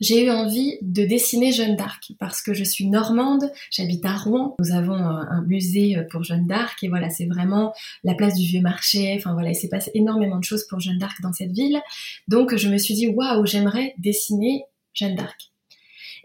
[0.00, 4.56] j'ai eu envie de dessiner Jeanne d'Arc parce que je suis normande, j'habite à Rouen,
[4.60, 8.62] nous avons un musée pour Jeanne d'Arc et voilà, c'est vraiment la place du vieux
[8.62, 11.82] marché, enfin voilà, il s'est passé énormément de choses pour Jeanne d'Arc dans cette ville.
[12.28, 15.52] Donc je me suis dit waouh, j'aimerais dessiner Jeanne d'Arc.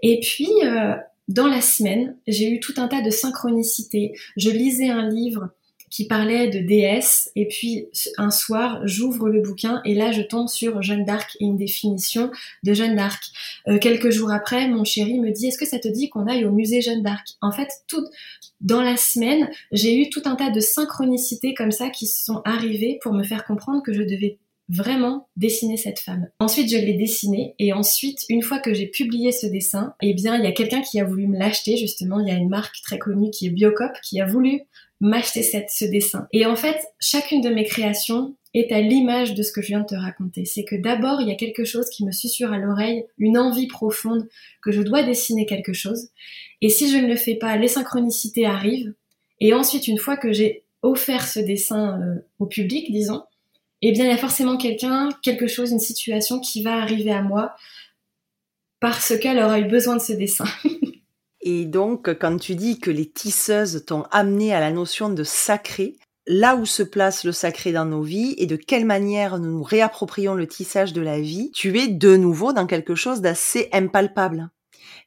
[0.03, 0.93] Et puis, euh,
[1.27, 4.13] dans la semaine, j'ai eu tout un tas de synchronicités.
[4.37, 5.49] Je lisais un livre
[5.89, 7.85] qui parlait de déesse, et puis
[8.17, 12.31] un soir, j'ouvre le bouquin, et là, je tombe sur Jeanne d'Arc et une définition
[12.63, 13.23] de Jeanne d'Arc.
[13.67, 16.45] Euh, quelques jours après, mon chéri me dit, est-ce que ça te dit qu'on aille
[16.45, 17.27] au musée Jeanne d'Arc?
[17.41, 18.03] En fait, tout,
[18.59, 22.97] dans la semaine, j'ai eu tout un tas de synchronicités comme ça qui sont arrivées
[23.03, 26.29] pour me faire comprendre que je devais vraiment dessiner cette femme.
[26.39, 30.37] Ensuite, je l'ai dessinée et ensuite, une fois que j'ai publié ce dessin, eh bien,
[30.37, 31.77] il y a quelqu'un qui a voulu me l'acheter.
[31.77, 34.61] Justement, il y a une marque très connue qui est Biocop qui a voulu
[35.01, 36.27] m'acheter cette, ce dessin.
[36.31, 39.81] Et en fait, chacune de mes créations est à l'image de ce que je viens
[39.81, 40.45] de te raconter.
[40.45, 43.67] C'est que d'abord, il y a quelque chose qui me susurre à l'oreille, une envie
[43.67, 44.27] profonde
[44.61, 46.09] que je dois dessiner quelque chose.
[46.61, 48.93] Et si je ne le fais pas, les synchronicités arrivent.
[49.39, 53.23] Et ensuite, une fois que j'ai offert ce dessin euh, au public, disons,
[53.85, 57.21] eh bien, il y a forcément quelqu'un, quelque chose, une situation qui va arriver à
[57.21, 57.53] moi
[58.79, 60.45] parce qu'elle aura eu besoin de ce dessin.
[61.41, 65.97] Et donc, quand tu dis que les tisseuses t'ont amené à la notion de sacré,
[66.25, 69.63] là où se place le sacré dans nos vies et de quelle manière nous nous
[69.63, 74.49] réapproprions le tissage de la vie, tu es de nouveau dans quelque chose d'assez impalpable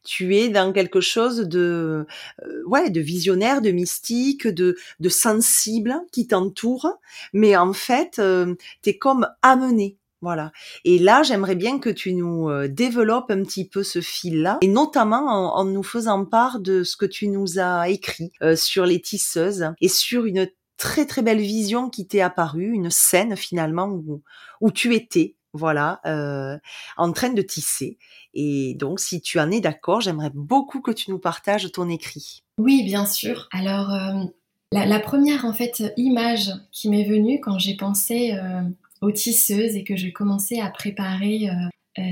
[0.06, 2.06] tu es dans quelque chose de
[2.44, 6.88] euh, ouais de visionnaire de mystique de de sensible qui t'entoure.
[7.32, 10.50] Mais en fait euh, tu es comme amené voilà.
[10.86, 14.66] Et là, j'aimerais bien que tu nous euh, développes un petit peu ce fil-là, et
[14.66, 19.66] notamment en, nous faisant part de ce que tu nous as écrit sur les tisseuses
[19.82, 24.22] et sur une très très belle vision qui t'est apparue, une scène finalement où,
[24.60, 26.58] où tu étais voilà, euh,
[26.96, 27.98] en train de tisser.
[28.34, 32.42] Et donc, si tu en es d'accord, j'aimerais beaucoup que tu nous partages ton écrit.
[32.58, 33.48] Oui, bien sûr.
[33.52, 34.24] Alors, euh,
[34.72, 38.62] la, première en fait image qui m'est venue quand j'ai pensé euh,
[39.00, 41.48] aux tisseuses et que j'ai commencé à préparer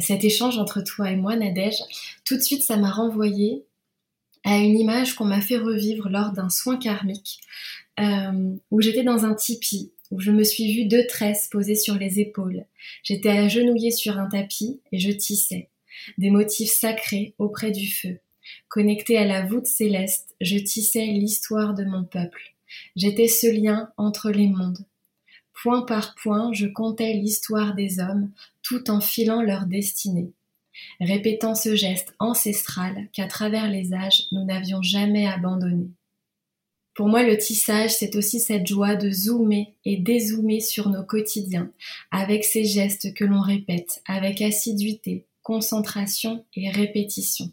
[0.01, 1.77] cet échange entre toi et moi, Nadège,
[2.25, 3.67] tout de suite ça m'a renvoyé
[4.43, 7.41] à une image qu'on m'a fait revivre lors d'un soin karmique
[7.99, 12.21] où j'étais dans un tipi où je me suis vue deux tresses posées sur les
[12.21, 12.65] épaules.
[13.03, 15.69] J'étais agenouillée sur un tapis et je tissais
[16.19, 18.19] des motifs sacrés auprès du feu.
[18.69, 22.55] Connectée à la voûte céleste, je tissais l'histoire de mon peuple.
[22.97, 24.85] J'étais ce lien entre les mondes.
[25.63, 28.31] Point par point, je comptais l'histoire des hommes,
[28.63, 30.33] tout en filant leur destinée,
[31.01, 35.89] répétant ce geste ancestral qu'à travers les âges nous n'avions jamais abandonné.
[36.95, 41.73] Pour moi, le tissage, c'est aussi cette joie de zoomer et dézoomer sur nos quotidiens,
[42.13, 47.51] avec ces gestes que l'on répète, avec assiduité, concentration et répétition.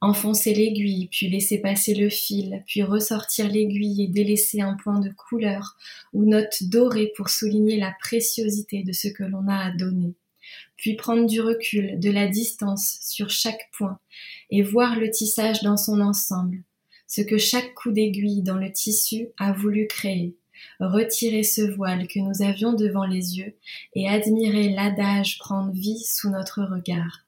[0.00, 5.10] Enfoncer l'aiguille, puis laisser passer le fil, puis ressortir l'aiguille et délaisser un point de
[5.10, 5.76] couleur
[6.12, 10.14] ou note dorée pour souligner la préciosité de ce que l'on a à donner,
[10.76, 13.98] puis prendre du recul, de la distance sur chaque point
[14.50, 16.58] et voir le tissage dans son ensemble,
[17.06, 20.36] ce que chaque coup d'aiguille dans le tissu a voulu créer,
[20.80, 23.56] retirer ce voile que nous avions devant les yeux
[23.94, 27.24] et admirer l'adage prendre vie sous notre regard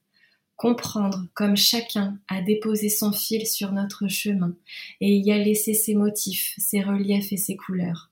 [0.57, 4.57] comprendre comme chacun a déposé son fil sur notre chemin
[5.01, 8.11] et y a laissé ses motifs, ses reliefs et ses couleurs.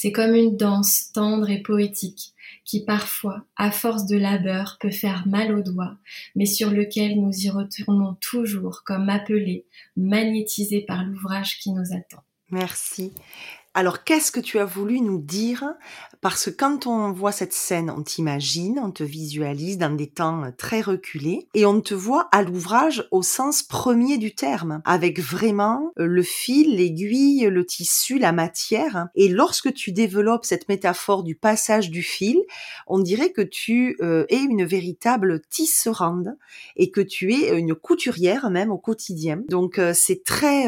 [0.00, 2.32] C'est comme une danse tendre et poétique
[2.64, 5.96] qui parfois, à force de labeur, peut faire mal aux doigts,
[6.36, 12.22] mais sur lequel nous y retournons toujours comme appelés, magnétisés par l'ouvrage qui nous attend.
[12.52, 13.12] Merci.
[13.74, 15.64] Alors, qu'est-ce que tu as voulu nous dire
[16.20, 20.44] Parce que quand on voit cette scène, on t'imagine, on te visualise dans des temps
[20.44, 25.20] euh, très reculés, et on te voit à l'ouvrage au sens premier du terme, avec
[25.20, 29.08] vraiment euh, le fil, l'aiguille, le tissu, la matière.
[29.14, 32.38] Et lorsque tu développes cette métaphore du passage du fil,
[32.86, 36.36] on dirait que tu euh, es une véritable tisserande
[36.76, 39.42] et que tu es une couturière même au quotidien.
[39.48, 40.66] Donc, c'est très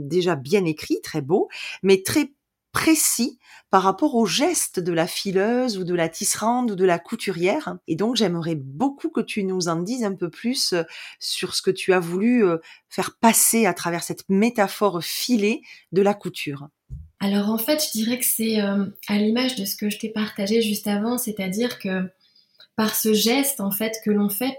[0.00, 1.48] déjà bien écrit, très beau,
[1.82, 2.30] mais très
[2.72, 3.38] précis
[3.74, 7.76] par rapport au geste de la fileuse ou de la tisserande ou de la couturière.
[7.88, 10.84] Et donc j'aimerais beaucoup que tu nous en dises un peu plus euh,
[11.18, 12.58] sur ce que tu as voulu euh,
[12.88, 16.68] faire passer à travers cette métaphore filée de la couture.
[17.18, 20.10] Alors en fait, je dirais que c'est euh, à l'image de ce que je t'ai
[20.10, 22.08] partagé juste avant, c'est-à-dire que
[22.76, 24.56] par ce geste en fait que l'on fait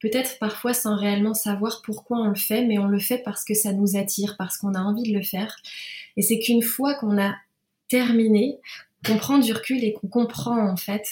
[0.00, 3.52] peut-être parfois sans réellement savoir pourquoi on le fait, mais on le fait parce que
[3.52, 5.56] ça nous attire, parce qu'on a envie de le faire.
[6.16, 7.34] Et c'est qu'une fois qu'on a
[7.88, 8.58] terminé,
[9.06, 11.06] qu'on prend du recul et qu'on comprend en fait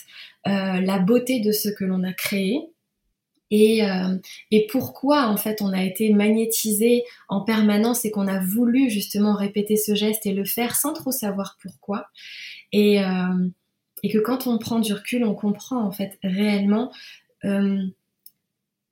[0.46, 2.60] euh, la beauté de ce que l'on a créé.
[3.50, 4.16] Et, euh,
[4.50, 9.34] et, pourquoi en fait on a été magnétisé en permanence et qu'on a voulu justement
[9.34, 12.06] répéter ce geste et le faire sans trop savoir pourquoi.
[12.72, 13.48] Et, euh,
[14.02, 16.90] et que quand on prend du recul on comprend en fait réellement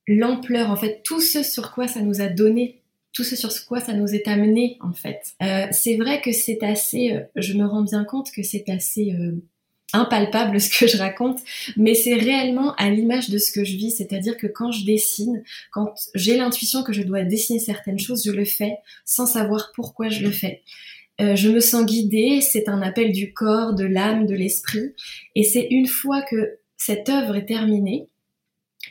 [0.07, 2.82] l'ampleur en fait tout ce sur quoi ça nous a donné
[3.13, 5.33] tout ce sur quoi ça nous est amené en fait.
[5.41, 9.13] Euh, c'est vrai que c'est assez, euh, je me rends bien compte que c'est assez
[9.13, 9.35] euh,
[9.93, 11.39] impalpable ce que je raconte,
[11.77, 15.43] mais c'est réellement à l'image de ce que je vis, c'est-à-dire que quand je dessine,
[15.71, 20.09] quand j'ai l'intuition que je dois dessiner certaines choses, je le fais sans savoir pourquoi
[20.09, 20.63] je le fais.
[21.19, 24.95] je me sens guidée, c'est un appel du corps, de l'âme, de l'esprit,
[25.35, 28.09] et c'est une fois que cette œuvre est terminée,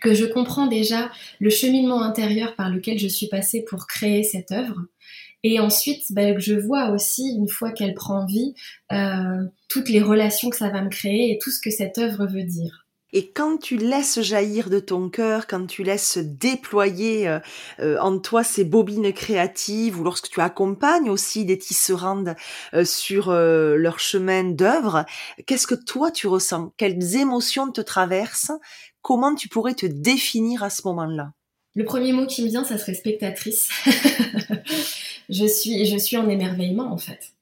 [0.02, 1.10] que je comprends déjà
[1.40, 4.80] le cheminement intérieur par lequel je suis passée pour créer cette œuvre.
[5.44, 8.54] Et ensuite, ben, je vois aussi, une fois qu'elle prend vie,
[8.92, 12.26] euh, toutes les relations que ça va me créer et tout ce que cette œuvre
[12.26, 12.86] veut dire.
[13.14, 17.40] Et quand tu laisses jaillir de ton cœur, quand tu laisses déployer euh,
[17.80, 22.36] euh, en toi ces bobines créatives, ou lorsque tu accompagnes aussi des tisserandes
[22.84, 25.04] sur leur chemin d'œuvre,
[25.44, 26.72] qu'est-ce que toi tu ressens?
[26.78, 28.52] Quelles émotions te traversent?
[29.02, 31.32] Comment tu pourrais te définir à ce moment-là?
[31.74, 33.68] Le premier mot qui me vient, ça serait spectatrice.
[35.28, 37.32] je suis, je suis en émerveillement en fait.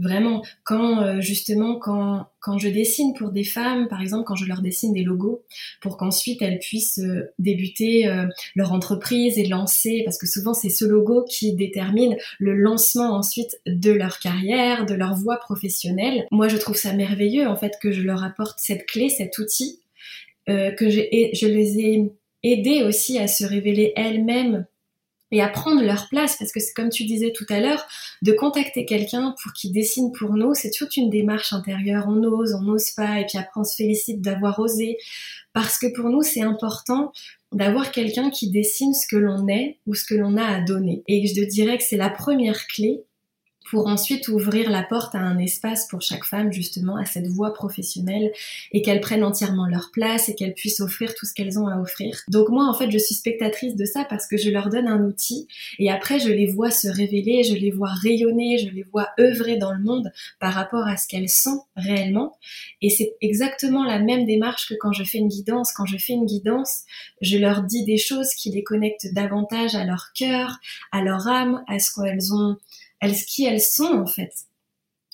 [0.00, 4.44] Vraiment, quand euh, justement quand quand je dessine pour des femmes, par exemple, quand je
[4.44, 5.42] leur dessine des logos,
[5.80, 10.68] pour qu'ensuite elles puissent euh, débuter euh, leur entreprise et lancer, parce que souvent c'est
[10.68, 16.26] ce logo qui détermine le lancement ensuite de leur carrière, de leur voie professionnelle.
[16.30, 19.80] Moi, je trouve ça merveilleux en fait que je leur apporte cette clé, cet outil
[20.48, 24.66] euh, que je les ai aidées aussi à se révéler elles-mêmes
[25.30, 26.36] et à prendre leur place.
[26.38, 27.86] Parce que c'est comme tu disais tout à l'heure
[28.22, 32.06] de contacter quelqu'un pour qu'il dessine pour nous c'est toute une démarche intérieure.
[32.08, 34.96] On ose on n'ose pas et puis après on se félicite d'avoir osé.
[35.52, 37.12] Parce que pour nous c'est important
[37.52, 41.02] d'avoir quelqu'un qui dessine ce que l'on est ou ce que l'on a à donner.
[41.08, 43.02] Et je te dirais que c'est la première clé
[43.70, 47.52] pour ensuite ouvrir la porte à un espace pour chaque femme, justement, à cette voie
[47.52, 48.32] professionnelle,
[48.72, 51.78] et qu'elles prennent entièrement leur place et qu'elles puissent offrir tout ce qu'elles ont à
[51.78, 52.18] offrir.
[52.28, 55.04] Donc moi, en fait, je suis spectatrice de ça parce que je leur donne un
[55.04, 55.48] outil,
[55.78, 59.56] et après, je les vois se révéler, je les vois rayonner, je les vois œuvrer
[59.56, 62.36] dans le monde par rapport à ce qu'elles sont réellement.
[62.82, 65.72] Et c'est exactement la même démarche que quand je fais une guidance.
[65.72, 66.82] Quand je fais une guidance,
[67.20, 70.58] je leur dis des choses qui les connectent davantage à leur cœur,
[70.92, 72.56] à leur âme, à ce qu'elles ont
[73.00, 74.32] elles, qui elles sont en fait.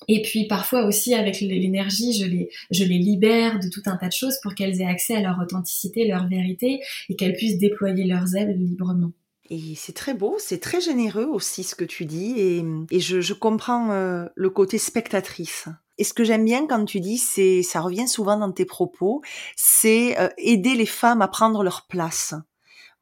[0.09, 4.09] Et puis parfois aussi avec l'énergie, je les, je les libère de tout un tas
[4.09, 8.05] de choses pour qu'elles aient accès à leur authenticité, leur vérité et qu'elles puissent déployer
[8.05, 9.13] leurs ailes librement.
[9.51, 13.21] Et c'est très beau, c'est très généreux aussi ce que tu dis et, et je,
[13.21, 15.69] je, comprends euh, le côté spectatrice.
[15.99, 19.23] Et ce que j'aime bien quand tu dis, c'est, ça revient souvent dans tes propos,
[19.55, 22.35] c'est euh, aider les femmes à prendre leur place.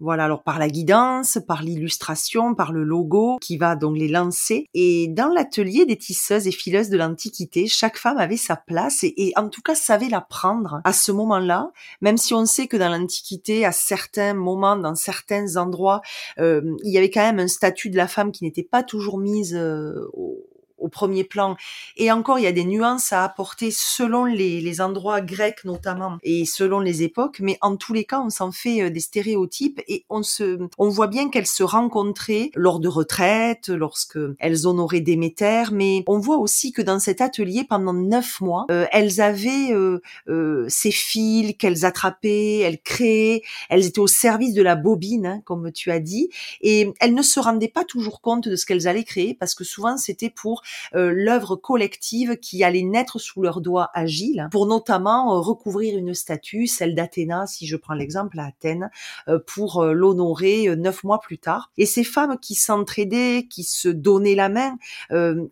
[0.03, 4.67] Voilà, alors par la guidance, par l'illustration, par le logo qui va donc les lancer.
[4.75, 9.33] Et dans l'atelier des tisseuses et fileuses de l'Antiquité, chaque femme avait sa place et,
[9.37, 12.89] en tout cas savait la prendre à ce moment-là, même si on sait que dans
[12.89, 16.01] l'Antiquité, à certains moments, dans certains endroits,
[16.41, 19.19] euh, il y avait quand même un statut de la femme qui n'était pas toujours
[19.19, 20.45] mise euh, au
[20.83, 21.57] au premier plan.
[21.97, 26.19] Et encore, il y a des nuances à apporter selon les, les, endroits grecs notamment
[26.23, 27.39] et selon les époques.
[27.41, 30.89] Mais en tous les cas, on s'en fait euh, des stéréotypes et on se, on
[30.89, 35.65] voit bien qu'elles se rencontraient lors de retraites, lorsque elles honoraient Déméter.
[35.73, 40.01] Mais on voit aussi que dans cet atelier, pendant neuf mois, euh, elles avaient euh,
[40.29, 45.43] euh, ces fils qu'elles attrapaient, elles créaient, elles étaient au service de la bobine, hein,
[45.45, 46.29] comme tu as dit,
[46.61, 49.65] et elles ne se rendaient pas toujours compte de ce qu'elles allaient créer parce que
[49.65, 50.63] souvent c'était pour
[50.93, 56.67] l'œuvre collective qui allait naître sous leurs doigts agiles pour notamment euh, recouvrir une statue,
[56.67, 58.91] celle d'Athéna, si je prends l'exemple à Athènes,
[59.29, 61.71] euh, pour l'honorer neuf mois plus tard.
[61.77, 64.77] Et ces femmes qui s'entraidaient, qui se donnaient la main,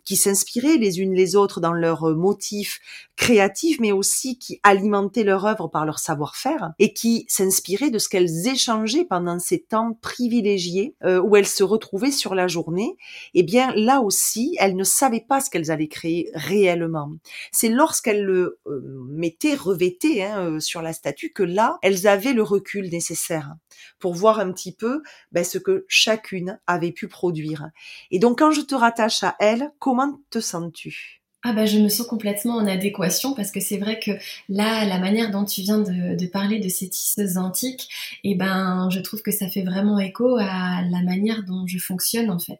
[0.03, 2.79] qui s'inspiraient les unes les autres dans leurs motifs
[3.15, 8.09] créatifs, mais aussi qui alimentaient leur œuvre par leur savoir-faire et qui s'inspiraient de ce
[8.09, 12.97] qu'elles échangeaient pendant ces temps privilégiés où elles se retrouvaient sur la journée.
[13.33, 17.11] Eh bien là aussi, elles ne savaient pas ce qu'elles allaient créer réellement.
[17.51, 22.33] C'est lorsqu'elles le euh, mettaient, revêtaient hein, euh, sur la statue que là, elles avaient
[22.33, 23.55] le recul nécessaire
[23.99, 25.01] pour voir un petit peu
[25.31, 27.69] ben, ce que chacune avait pu produire.
[28.11, 31.21] Et donc quand je te rattache à elle, comment te sens-tu?
[31.43, 34.11] Ah bah je me sens complètement en adéquation parce que c'est vrai que
[34.47, 37.89] là la manière dont tu viens de, parler de ces tisseuses antiques
[38.23, 41.79] et eh ben je trouve que ça fait vraiment écho à la manière dont je
[41.79, 42.59] fonctionne en fait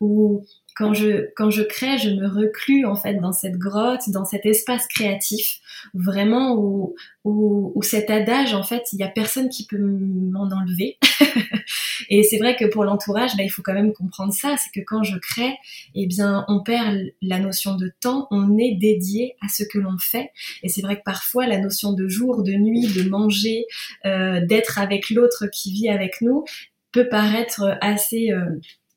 [0.00, 0.44] où
[0.80, 4.46] quand je quand je crée, je me reclus en fait dans cette grotte, dans cet
[4.46, 5.60] espace créatif,
[5.92, 10.48] vraiment où où, où cet adage en fait, il y a personne qui peut m'en
[10.48, 10.96] enlever.
[12.08, 14.82] et c'est vrai que pour l'entourage, bah, il faut quand même comprendre ça, c'est que
[14.82, 15.54] quand je crée,
[15.94, 19.98] eh bien, on perd la notion de temps, on est dédié à ce que l'on
[19.98, 20.30] fait.
[20.62, 23.66] Et c'est vrai que parfois la notion de jour, de nuit, de manger,
[24.06, 26.46] euh, d'être avec l'autre qui vit avec nous
[26.90, 28.46] peut paraître assez euh,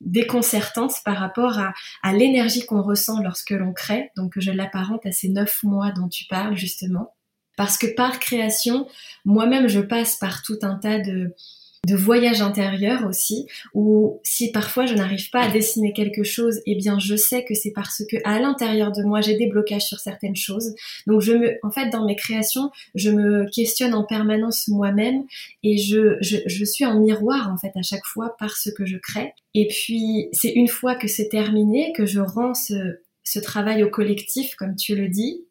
[0.05, 4.11] déconcertante par rapport à, l'énergie qu'on ressent lorsque l'on crée.
[4.15, 7.15] Donc je l'apparente à ces neuf mois dont tu parles justement.
[7.55, 8.87] Parce que par création,
[9.25, 11.33] moi-même je passe par tout un tas de,
[11.85, 16.75] de voyage intérieur aussi, où si parfois je n'arrive pas à dessiner quelque chose, eh
[16.75, 19.99] bien je sais que c'est parce que à l'intérieur de moi j'ai des blocages sur
[19.99, 20.73] certaines choses.
[21.07, 25.23] Donc je me, en fait, dans mes créations, je me questionne en permanence moi-même
[25.63, 28.85] et je, je, je suis en miroir en fait à chaque fois par ce que
[28.85, 29.33] je crée.
[29.53, 33.89] Et puis c'est une fois que c'est terminé que je rends ce, ce travail au
[33.89, 35.45] collectif, comme tu le dis,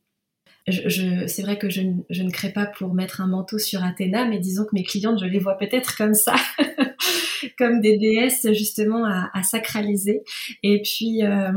[0.68, 4.24] je, c'est vrai que je, je, ne crée pas pour mettre un manteau sur Athéna,
[4.26, 6.36] mais disons que mes clientes, je les vois peut-être comme ça,
[7.58, 10.22] comme des déesses justement à, à sacraliser.
[10.62, 11.52] Et puis, euh,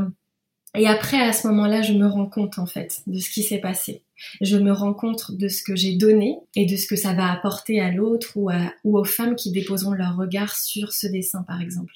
[0.74, 3.60] et après, à ce moment-là, je me rends compte en fait de ce qui s'est
[3.60, 4.02] passé.
[4.40, 7.30] Je me rends compte de ce que j'ai donné et de ce que ça va
[7.30, 8.50] apporter à l'autre ou,
[8.84, 11.92] ou aux femmes qui déposeront leur regard sur ce dessin, par exemple.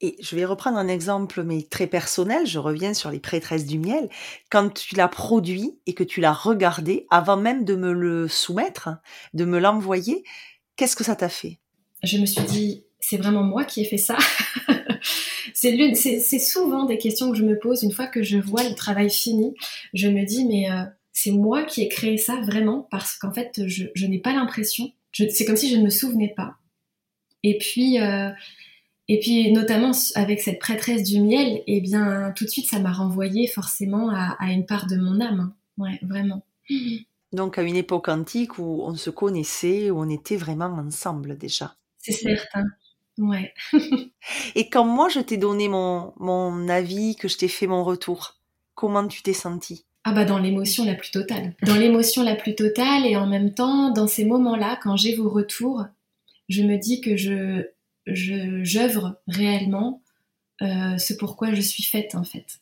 [0.00, 2.46] Et je vais reprendre un exemple, mais très personnel.
[2.46, 4.08] Je reviens sur les prêtresses du miel.
[4.50, 8.90] Quand tu l'as produit et que tu l'as regardé, avant même de me le soumettre,
[9.32, 10.22] de me l'envoyer,
[10.76, 11.58] qu'est-ce que ça t'a fait?
[12.02, 14.18] Je me suis dit, c'est vraiment moi qui ai fait ça.
[15.54, 18.74] c'est c'est souvent des questions que je me pose une fois que je vois le
[18.74, 19.54] travail fini.
[19.94, 23.66] Je me dis, mais euh, c'est moi qui ai créé ça vraiment parce qu'en fait,
[23.66, 24.92] je, je n'ai pas l'impression.
[25.12, 26.56] C'est comme si je ne me souvenais pas.
[27.42, 28.28] Et puis, euh,
[29.08, 32.92] et puis notamment avec cette prêtresse du miel, eh bien tout de suite ça m'a
[32.92, 35.52] renvoyé forcément à, une part de mon âme.
[35.78, 36.42] Ouais, vraiment.
[37.32, 41.76] Donc à une époque antique où on se connaissait, où on était vraiment ensemble déjà.
[41.98, 42.64] C'est certain.
[43.18, 43.54] Ouais.
[44.54, 48.36] Et quand moi je t'ai donné mon, mon avis, que je t'ai fait mon retour,
[48.74, 49.84] comment tu t'es sentie?
[50.04, 51.54] Ah bah dans l'émotion la plus totale.
[51.62, 55.28] Dans l'émotion la plus totale et en même temps, dans ces moments-là, quand j'ai vos
[55.28, 55.84] retours,
[56.48, 57.66] je me dis que je
[58.06, 60.02] j'œuvre réellement
[60.62, 62.60] euh, ce pourquoi je suis faite en fait.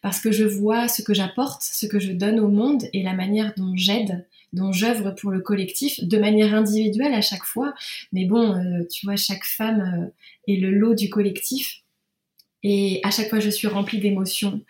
[0.00, 3.14] Parce que je vois ce que j'apporte, ce que je donne au monde et la
[3.14, 7.74] manière dont j'aide, dont j'œuvre pour le collectif, de manière individuelle à chaque fois.
[8.12, 11.82] Mais bon, euh, tu vois, chaque femme euh, est le lot du collectif.
[12.62, 14.62] Et à chaque fois, je suis remplie d'émotions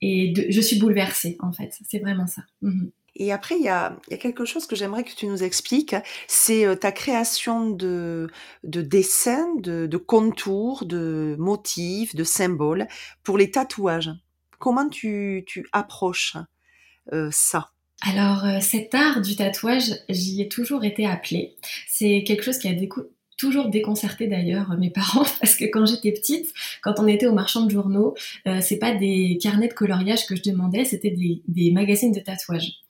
[0.00, 1.76] et je suis bouleversée en fait.
[1.88, 2.42] C'est vraiment ça.
[2.62, 2.90] Mhm.
[3.20, 5.94] Et après, il y a, quelque chose que j'aimerais que tu nous expliques,
[6.26, 8.28] c'est euh, ta création de,
[8.64, 12.88] de dessins, de, contours, de motifs, de symboles
[13.22, 14.10] pour les tatouages.
[14.58, 16.38] Comment tu, approches
[17.12, 17.68] euh, ça?
[18.00, 21.56] Alors euh, cet art du tatouage, j'y ai toujours été appelée.
[21.88, 22.74] C'est quelque chose qui a
[23.36, 26.46] toujours déconcerté d'ailleurs mes parents parce que quand j'étais petite,
[26.82, 28.14] quand on était au marchand de journaux,
[28.62, 32.80] c'est pas des carnets de coloriage que je demandais, c'était des, des magazines de tatouage.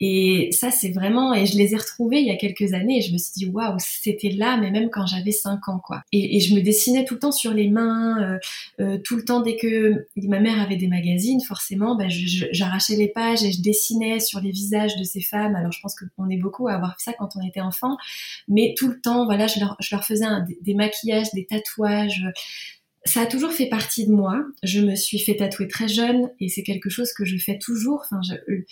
[0.00, 3.00] Et ça, c'est vraiment, et je les ai retrouvés il y a quelques années et
[3.02, 6.02] je me suis dit, waouh, c'était là, mais même quand j'avais 5 ans, quoi.
[6.12, 8.38] Et, je me dessinais tout le temps sur les mains, euh,
[8.80, 13.08] euh, tout le temps dès que ma mère avait des magazines, forcément, bah, j'arrachais les
[13.08, 15.54] pages et je dessinais sur les visages de ces femmes.
[15.54, 17.96] Alors, je pense qu'on est beaucoup à avoir fait ça quand on était enfant,
[18.48, 20.26] mais tout le temps, voilà, je leur, je leur faisais
[20.62, 22.24] des maquillages, des tatouages
[23.04, 24.42] ça a toujours fait partie de moi.
[24.62, 28.02] Je me suis fait tatouer très jeune et c'est quelque chose que je fais toujours.
[28.04, 28.64] Enfin, euh,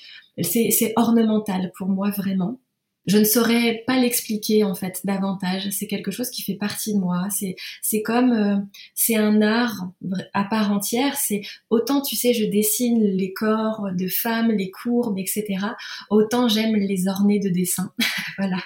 [0.42, 2.58] c'est ornemental pour moi vraiment.
[3.04, 5.68] Je ne saurais pas l'expliquer en fait davantage.
[5.70, 7.26] C'est quelque chose qui fait partie de moi.
[7.30, 8.56] C'est comme euh,
[8.94, 9.90] c'est un art
[10.32, 11.16] à part entière.
[11.16, 15.44] C'est autant tu sais je dessine les corps de femmes, les courbes, etc.
[16.10, 17.92] Autant j'aime les orner de dessins.
[18.38, 18.62] voilà.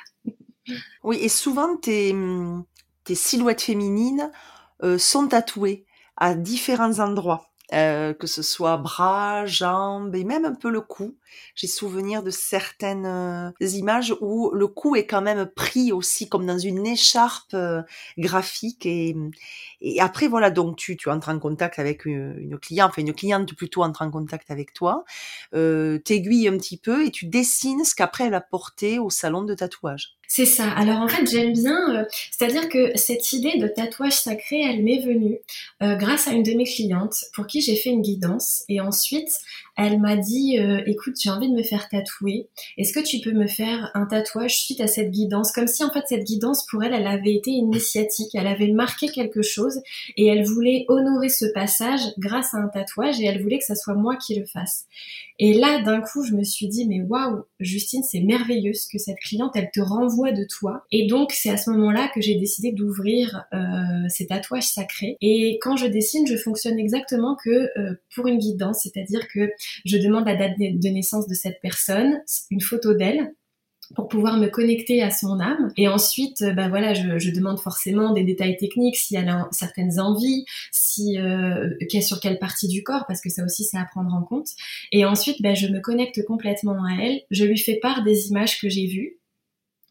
[1.02, 2.14] Oui et souvent tes
[3.04, 4.30] tes silhouettes féminines
[4.98, 7.50] sont tatoués à différents endroits.
[7.72, 11.16] Euh, que ce soit bras, jambes et même un peu le cou.
[11.56, 16.46] J'ai souvenir de certaines euh, images où le cou est quand même pris aussi comme
[16.46, 17.56] dans une écharpe
[18.18, 19.16] graphique et,
[19.80, 23.12] et après voilà donc tu, tu entres en contact avec une, une cliente, enfin une
[23.12, 25.04] cliente plutôt entre en contact avec toi,
[25.54, 29.42] euh, t'aiguilles un petit peu et tu dessines ce qu'après elle a porté au salon
[29.42, 30.16] de tatouage.
[30.28, 30.70] C'est ça.
[30.70, 35.00] Alors en fait, j'aime bien, euh, c'est-à-dire que cette idée de tatouage sacré, elle m'est
[35.00, 35.38] venue
[35.82, 38.64] euh, grâce à une de mes clientes pour qui j'ai fait une guidance.
[38.68, 39.30] Et ensuite,
[39.76, 42.48] elle m'a dit, euh, écoute, j'ai envie de me faire tatouer.
[42.78, 45.52] Est-ce que tu peux me faire un tatouage suite à cette guidance?
[45.52, 49.08] Comme si en fait cette guidance pour elle, elle avait été initiatique, elle avait marqué
[49.08, 49.80] quelque chose
[50.16, 53.74] et elle voulait honorer ce passage grâce à un tatouage et elle voulait que ça
[53.74, 54.86] soit moi qui le fasse.
[55.38, 58.98] Et là, d'un coup, je me suis dit, mais waouh, Justine, c'est merveilleux ce que
[58.98, 60.84] cette cliente, elle te renvoie de toi.
[60.90, 63.58] Et donc, c'est à ce moment-là que j'ai décidé d'ouvrir euh,
[64.08, 65.18] ces tatouages sacrés.
[65.20, 69.50] Et quand je dessine, je fonctionne exactement que euh, pour une guidance, c'est-à-dire que
[69.84, 73.32] je demande la date de naissance de cette personne, une photo d'elle,
[73.94, 75.72] pour pouvoir me connecter à son âme.
[75.76, 79.48] Et ensuite, euh, bah voilà, je, je demande forcément des détails techniques, si elle a
[79.52, 83.84] certaines envies, si euh, sur quelle partie du corps, parce que ça aussi c'est à
[83.84, 84.48] prendre en compte.
[84.92, 87.20] Et ensuite, bah, je me connecte complètement à elle.
[87.30, 89.15] Je lui fais part des images que j'ai vues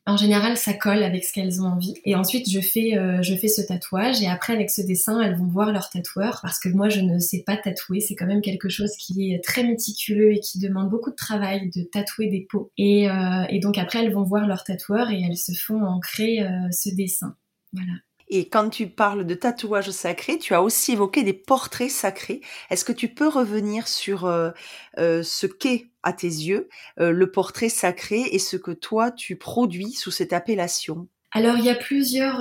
[0.08, 1.96] en général, ça colle avec ce qu'elles ont envie.
[2.06, 4.22] Et ensuite, je fais, euh, je fais ce tatouage.
[4.22, 6.40] Et après, avec ce dessin, elles vont voir leur tatoueur.
[6.44, 8.02] Parce que moi, je ne sais pas tatouer.
[8.02, 11.72] C'est quand même quelque chose qui est très méticuleux et qui demande beaucoup de travail
[11.76, 12.72] de tatouer des peaux.
[12.78, 16.44] Et, euh, et donc après, elles vont voir leur tatoueur et elles se font ancrer
[16.44, 17.36] euh, ce dessin.
[17.74, 17.94] Voilà.
[18.36, 22.42] Et quand tu parles de tatouage sacré, tu as aussi évoqué des portraits sacrés.
[22.70, 24.52] Est-ce que tu peux revenir sur euh,
[24.98, 26.68] euh, ce qu'est à tes yeux
[27.00, 31.08] euh, le portrait sacré et ce que toi tu produis sous cette appellation?
[31.32, 32.40] Alors il y a plusieurs,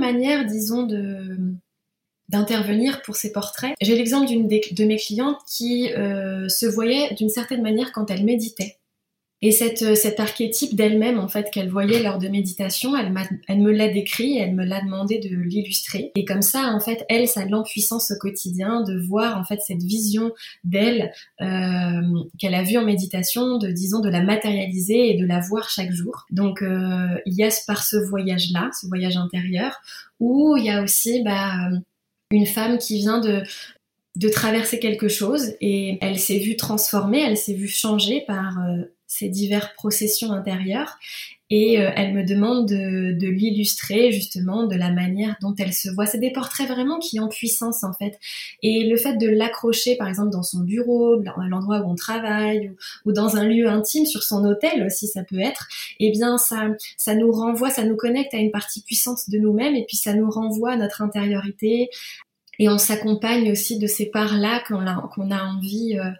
[0.00, 0.88] manières, disons,
[2.30, 3.74] d'intervenir pour ces portraits.
[3.82, 8.78] J'ai l'exemple d'une de mes clientes qui se voyait d'une certaine manière quand elle méditait.
[9.44, 13.12] Et cette, euh, cet archétype d'elle-même, en fait, qu'elle voyait lors de méditation, elle,
[13.48, 16.12] elle me l'a décrit, elle me l'a demandé de l'illustrer.
[16.14, 19.82] Et comme ça, en fait, elle, ça l'empuissance au quotidien de voir, en fait, cette
[19.82, 20.30] vision
[20.62, 22.00] d'elle euh,
[22.38, 25.90] qu'elle a vue en méditation, de, disons, de la matérialiser et de la voir chaque
[25.90, 26.24] jour.
[26.30, 29.80] Donc, euh, il y a par ce voyage-là, ce voyage intérieur,
[30.20, 31.52] où il y a aussi, bah,
[32.30, 33.42] une femme qui vient de,
[34.16, 38.56] de traverser quelque chose et elle s'est vue transformée, elle s'est vue changer par
[39.12, 40.98] ces diverses processions intérieures
[41.50, 45.90] et euh, elle me demande de, de l'illustrer justement de la manière dont elle se
[45.90, 46.06] voit.
[46.06, 48.18] C'est des portraits vraiment qui ont puissance en fait.
[48.62, 52.72] Et le fait de l'accrocher par exemple dans son bureau, à l'endroit où on travaille
[53.04, 55.68] ou, dans un lieu intime, sur son hôtel aussi ça peut être,
[56.00, 59.76] eh bien ça, ça nous renvoie, ça nous connecte à une partie puissante de nous-mêmes
[59.76, 61.90] et puis ça nous renvoie à notre intériorité.
[62.58, 66.10] Et on s'accompagne aussi de ces parts-là qu'on a, qu'on a envie euh,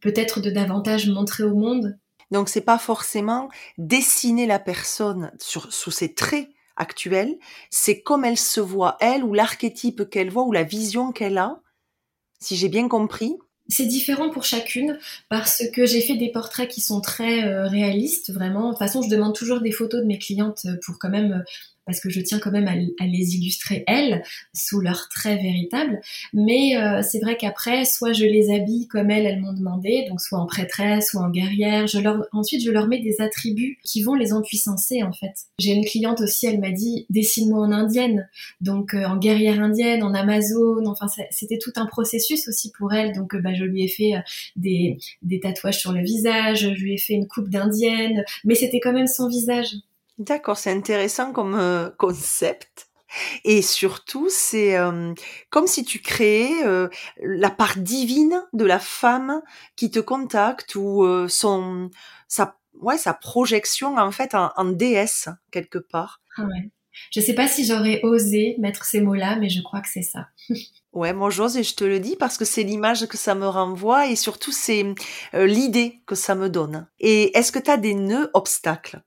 [0.00, 1.98] peut-être de davantage montrer au monde
[2.30, 3.48] donc c'est pas forcément
[3.78, 7.36] dessiner la personne sur, sous ses traits actuels,
[7.70, 11.60] c'est comme elle se voit elle ou l'archétype qu'elle voit ou la vision qu'elle a,
[12.40, 13.36] si j'ai bien compris.
[13.70, 14.98] C'est différent pour chacune
[15.28, 18.66] parce que j'ai fait des portraits qui sont très euh, réalistes, vraiment.
[18.66, 21.44] De toute façon, je demande toujours des photos de mes clientes pour quand même
[21.88, 24.22] parce que je tiens quand même à, les illustrer elles
[24.54, 26.00] sous leurs traits véritables.
[26.34, 30.20] Mais euh, c'est vrai qu'après, soit je les habille comme elles, elles m'ont demandé, donc
[30.20, 31.86] soit en prêtresse, soit en guerrière.
[31.86, 35.32] Je leur, ensuite, je leur mets des attributs qui vont les empuissancer en fait.
[35.58, 38.28] J'ai une cliente aussi, elle m'a dit dessine-moi en indienne,
[38.60, 40.86] donc euh, en guerrière indienne, en amazone.
[40.86, 43.14] Enfin, c'était tout un processus aussi pour elle.
[43.14, 44.12] Donc, euh, bah, je lui ai fait
[44.56, 48.80] des, des tatouages sur le visage, je lui ai fait une coupe d'indienne, mais c'était
[48.80, 49.68] quand même son visage.
[50.18, 52.88] D'accord, c'est intéressant comme euh, concept.
[53.44, 55.14] Et surtout, c'est euh,
[55.48, 56.88] comme si tu créais euh,
[57.22, 59.40] la part divine de la femme
[59.76, 61.88] qui te contacte ou son
[62.26, 66.20] sa ouais sa projection en fait en, déesse quelque part.
[66.36, 66.70] Ah ouais.
[67.10, 70.28] Je sais pas si j'aurais osé mettre ces mots-là, mais je crois que c'est ça.
[70.94, 73.46] Ouais, moi j'ose et je te le dis parce que c'est l'image que ça me
[73.46, 74.94] renvoie et surtout c'est
[75.34, 76.88] l'idée que ça me donne.
[76.98, 79.02] Et est-ce que tu as des nœuds obstacles?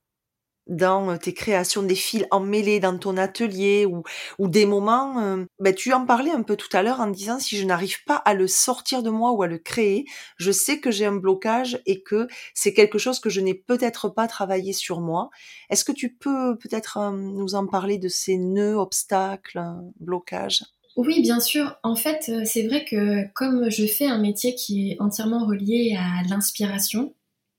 [0.72, 4.04] Dans euh, tes créations, des fils emmêlés dans ton atelier ou,
[4.40, 7.58] des moments, euh, ben, tu en parlais un peu tout à l'heure en disant si
[7.58, 10.06] je n'arrive pas à le sortir de moi ou à le créer,
[10.38, 14.10] je sais que j'ai un blocage et que c'est quelque chose que je n'ai peut-être
[14.10, 15.30] pas travaillé sur moi.
[15.70, 19.62] Est-ce que tu peux peut-être euh, nous en parler de ces nœuds, obstacles,
[20.00, 20.64] blocages?
[20.96, 21.78] Oui, bien sûr.
[21.84, 26.28] En fait, c'est vrai que comme je fais un métier qui est entièrement relié à
[26.28, 27.14] l'inspiration,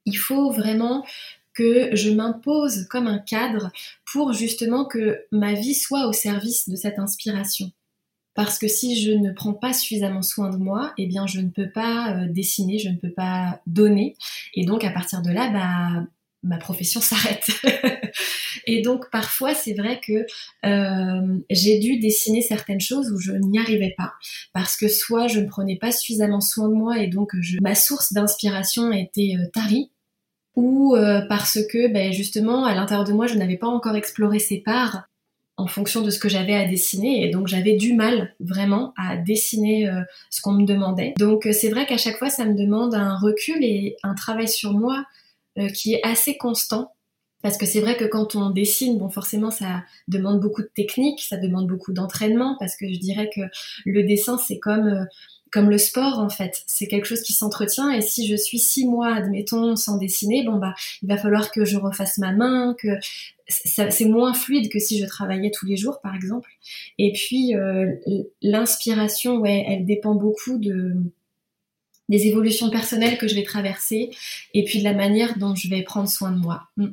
[0.04, 1.04] il faut vraiment
[1.54, 3.70] que je m'impose comme un cadre
[4.10, 7.70] pour justement que ma vie soit au service de cette inspiration.
[8.34, 11.50] Parce que si je ne prends pas suffisamment soin de moi, eh bien je ne
[11.50, 14.16] peux pas euh, dessiner, je ne peux pas donner.
[14.54, 16.06] Et donc à partir de là, bah,
[16.42, 17.46] ma profession s'arrête.
[18.66, 20.26] et donc parfois c'est vrai que
[20.66, 24.12] euh, j'ai dû dessiner certaines choses où je n'y arrivais pas
[24.52, 28.12] parce que soit je ne prenais pas suffisamment soin de moi et donc ma source
[28.12, 29.91] d'inspiration était euh, tarie
[30.56, 34.38] ou euh, parce que ben, justement à l'intérieur de moi je n'avais pas encore exploré
[34.38, 35.04] ces parts
[35.56, 39.16] en fonction de ce que j'avais à dessiner et donc j'avais du mal vraiment à
[39.16, 41.14] dessiner euh, ce qu'on me demandait.
[41.18, 44.48] Donc euh, c'est vrai qu'à chaque fois ça me demande un recul et un travail
[44.48, 45.04] sur moi
[45.74, 46.94] qui est assez constant
[47.42, 51.20] parce que c'est vrai que quand on dessine, bon forcément ça demande beaucoup de technique,
[51.20, 53.42] ça demande beaucoup d'entraînement parce que je dirais que
[53.84, 55.06] le dessin c'est comme
[55.52, 56.62] comme le sport en fait.
[56.66, 60.56] C'est quelque chose qui s'entretient et si je suis six mois, admettons, sans dessiner, bon
[60.56, 62.88] bah il va falloir que je refasse ma main, que
[63.48, 66.50] c'est moins fluide que si je travaillais tous les jours par exemple.
[66.98, 67.92] Et puis euh,
[68.40, 70.96] l'inspiration, ouais, elle dépend beaucoup de
[72.08, 74.10] des évolutions personnelles que je vais traverser
[74.54, 76.68] et puis de la manière dont je vais prendre soin de moi.
[76.76, 76.88] Mm.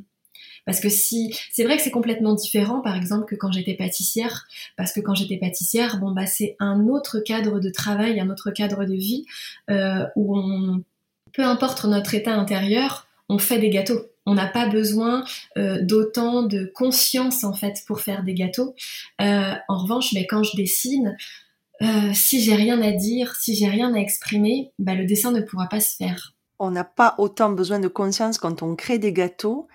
[0.69, 4.45] Parce que si, c'est vrai que c'est complètement différent, par exemple, que quand j'étais pâtissière,
[4.77, 8.51] parce que quand j'étais pâtissière, bon bah c'est un autre cadre de travail, un autre
[8.51, 9.25] cadre de vie
[9.71, 10.37] euh, où
[11.33, 13.99] peu importe notre état intérieur, on fait des gâteaux.
[14.27, 15.23] On n'a pas besoin
[15.57, 18.75] euh, d'autant de conscience en fait pour faire des gâteaux.
[19.21, 21.17] Euh, en revanche, mais quand je dessine,
[22.13, 25.67] si j'ai rien à dire, si j'ai rien à exprimer, bah, le dessin ne pourra
[25.67, 26.35] pas se faire.
[26.59, 29.67] On n'a pas autant besoin de conscience quand on crée des gâteaux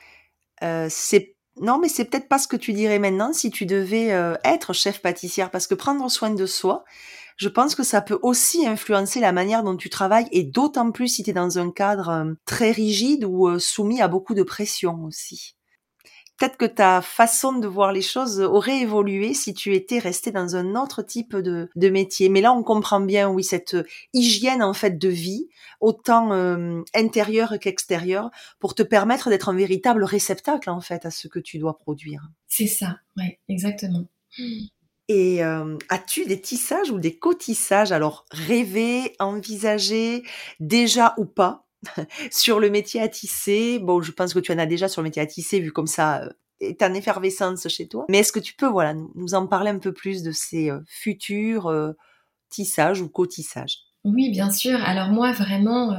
[0.65, 4.13] euh, c'est non, mais c'est peut-être pas ce que tu dirais maintenant si tu devais
[4.13, 6.85] euh, être chef pâtissière, parce que prendre soin de soi,
[7.37, 11.09] je pense que ça peut aussi influencer la manière dont tu travailles, et d'autant plus
[11.09, 15.05] si tu es dans un cadre euh, très rigide ou soumis à beaucoup de pression
[15.05, 15.55] aussi
[16.39, 20.57] peut-être que ta façon de voir les choses aurait évolué si tu étais resté dans
[20.57, 22.29] un autre type de, de métier.
[22.29, 23.77] Mais là, on comprend bien, oui, cette
[24.13, 25.49] hygiène en fait de vie,
[25.81, 31.29] autant euh, intérieure qu'extérieure, pour te permettre d'être un véritable réceptacle en fait à ce
[31.29, 32.29] que tu dois produire.
[32.49, 34.07] C'est ça, ouais, exactement.
[35.09, 40.23] Et euh, as-tu des tissages ou des cotissages alors rêvés, envisagés,
[40.61, 41.64] déjà ou pas
[42.31, 45.09] sur le métier à tisser, bon, je pense que tu en as déjà sur le
[45.09, 46.31] métier à tisser, vu comme ça euh,
[46.61, 48.07] est en effervescence chez toi.
[48.09, 50.81] Mais est-ce que tu peux, voilà, nous, en parler un peu plus de ces euh,
[50.87, 51.93] futurs euh,
[52.51, 53.79] tissages ou cotissages?
[54.05, 54.79] Oui, bien sûr.
[54.85, 55.97] Alors moi, vraiment,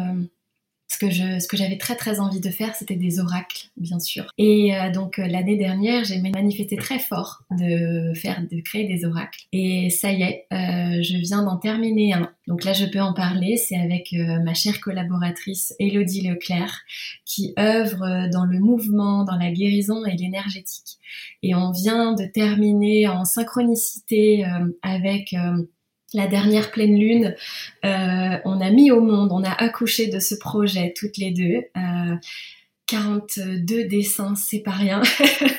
[0.88, 3.99] ce que je, ce que j'avais très très envie de faire, c'était des oracles, bien
[3.99, 4.25] sûr.
[4.38, 9.03] Et euh, donc euh, l'année dernière, j'ai manifesté très fort de faire, de créer des
[9.05, 9.45] oracles.
[9.51, 12.31] Et ça y est, euh, je viens d'en terminer un.
[12.47, 13.57] Donc là, je peux en parler.
[13.57, 16.81] C'est avec ma chère collaboratrice Elodie Leclerc,
[17.25, 20.99] qui œuvre dans le mouvement, dans la guérison et l'énergétique.
[21.41, 24.45] Et on vient de terminer en synchronicité
[24.83, 25.33] avec
[26.16, 27.36] la dernière pleine lune,
[27.84, 31.63] euh, on a mis au monde, on a accouché de ce projet toutes les deux.
[32.88, 35.01] 42 euh, dessins, c'est pas rien.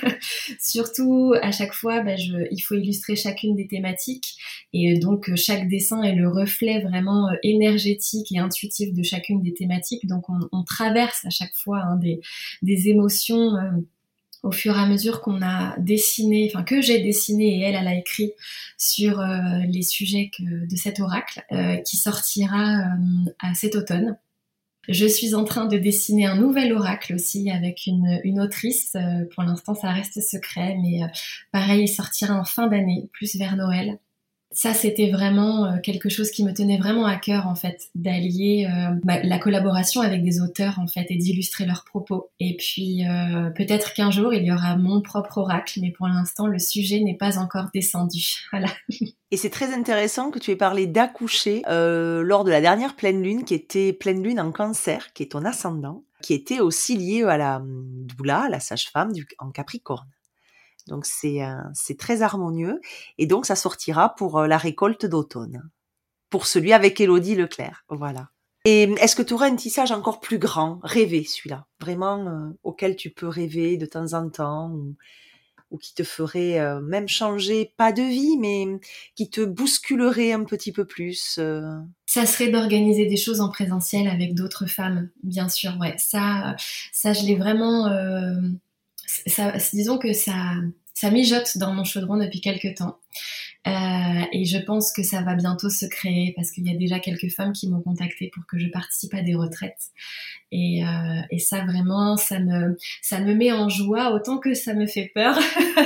[0.61, 4.37] Surtout, à chaque fois, bah, il faut illustrer chacune des thématiques.
[4.73, 9.55] Et donc, chaque dessin est le reflet vraiment euh, énergétique et intuitif de chacune des
[9.55, 10.07] thématiques.
[10.07, 11.99] Donc, on, traverse à chaque fois hein,
[12.63, 13.53] des, émotions
[14.47, 17.89] au fur et à mesure qu'on a dessiné, enfin que j'ai dessiné et elle, elle
[17.89, 18.33] a écrit
[18.79, 19.27] sur euh,
[19.69, 24.17] les sujets de cet oracle euh, qui sortira euh, cet automne.
[24.89, 28.97] Je suis en train de dessiner un nouvel oracle aussi avec une, une autrice.
[29.35, 31.01] pour l'instant, ça reste secret, mais
[31.51, 33.99] pareil, il sortira en fin d'année, plus vers Noël
[34.53, 38.67] ça, c'était vraiment euh, quelque chose qui me tenait vraiment à cœur, en fait, d'allier
[38.71, 42.31] euh, la collaboration avec des auteurs, en fait, et d'illustrer leurs propos.
[42.39, 46.47] Et puis, euh, peut-être qu'un jour, il y aura mon propre oracle, mais pour l'instant,
[46.47, 48.47] le sujet n'est pas encore descendu.
[48.53, 48.69] Voilà.
[49.31, 53.45] Et c'est très intéressant que tu aies parlé d'accoucher lors de la dernière pleine lune,
[53.45, 57.37] qui était pleine lune en cancer, qui est ton ascendant, qui était aussi liée à
[57.37, 60.09] la doula, la sage-femme en Capricorne.
[60.87, 61.41] Donc c'est
[61.75, 62.81] c'est très harmonieux
[63.19, 65.69] et donc ça sortira pour la récolte d'automne.
[66.31, 68.31] Pour celui avec Elodie Leclerc, voilà.
[68.65, 73.11] Et est-ce que tu aurais un tissage encore plus grand, rêvé celui-là, vraiment auquel tu
[73.11, 74.73] peux rêver de temps en temps
[75.71, 78.67] ou, qui te ferait même changer pas de vie mais
[79.15, 81.39] qui te bousculerait un petit peu plus
[82.07, 85.77] Ça serait d'organiser des choses en présentiel avec d'autres femmes, bien sûr.
[85.79, 86.57] Ouais, ça
[86.93, 87.89] ça je l'ai vraiment
[89.73, 90.55] disons que ça,
[90.95, 92.99] ça mijote dans mon chaudron depuis quelques temps.
[93.67, 97.01] Euh, et je pense que ça va bientôt se créer parce qu'il y a déjà
[97.01, 99.91] quelques femmes qui m'ont contacté pour que je participe à des retraites.
[100.53, 104.75] Et, euh, et, ça vraiment, ça me, ça me met en joie autant que ça
[104.75, 105.37] me fait peur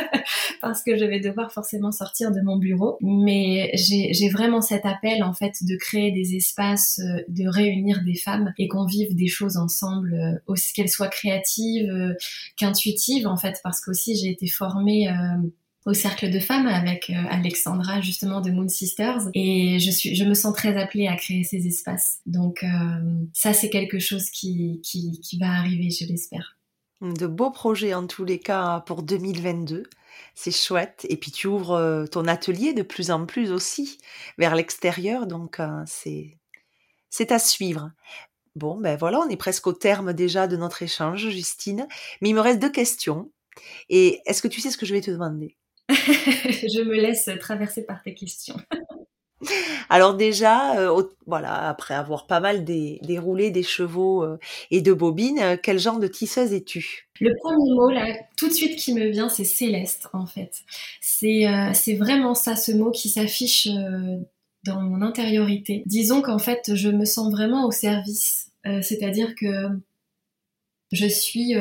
[0.61, 2.99] parce que je vais devoir forcément sortir de mon bureau.
[3.01, 8.16] Mais j'ai vraiment cet appel en fait de créer des espaces, euh, de réunir des
[8.16, 11.91] femmes et qu'on vive des choses ensemble, euh, aussi qu'elles soient créatives
[12.59, 15.09] qu'intuitives en fait, parce qu'aussi j'ai été formée
[15.87, 19.28] au cercle de femmes avec euh, Alexandra justement de Moon Sisters.
[19.35, 22.20] Et je suis je me sens très appelée à créer ces espaces.
[22.26, 22.68] Donc euh,
[23.33, 26.59] ça c'est quelque chose qui, qui, va arriver je l'espère.
[27.01, 29.85] De beaux projets en tous les cas pour 2022
[30.35, 31.07] c'est chouette.
[31.09, 33.99] Et puis tu ouvres euh, ton atelier de plus en plus aussi
[34.39, 35.26] vers l'extérieur.
[35.26, 36.37] Donc c'est
[37.09, 37.91] c'est à suivre.
[38.55, 41.89] Bon ben voilà on est presque au terme déjà de notre échange Justine.
[42.20, 43.31] Mais il me reste deux questions.
[43.89, 45.57] Et est-ce que tu sais ce que je vais te demander?
[45.95, 48.57] je me laisse traverser par tes questions.
[49.88, 54.38] Alors déjà, euh, voilà, après avoir pas mal déroulé des chevaux euh,
[54.70, 57.09] et de bobines, euh, quel genre de tisseuse es-tu?
[57.20, 60.61] Le premier mot là, tout de suite qui me vient, c'est céleste en fait.
[61.01, 63.68] C'est c'est vraiment ça, ce mot qui s'affiche
[64.64, 65.82] dans mon intériorité.
[65.84, 69.68] Disons qu'en fait, je me sens vraiment au service, c'est-à-dire que
[70.93, 71.55] je suis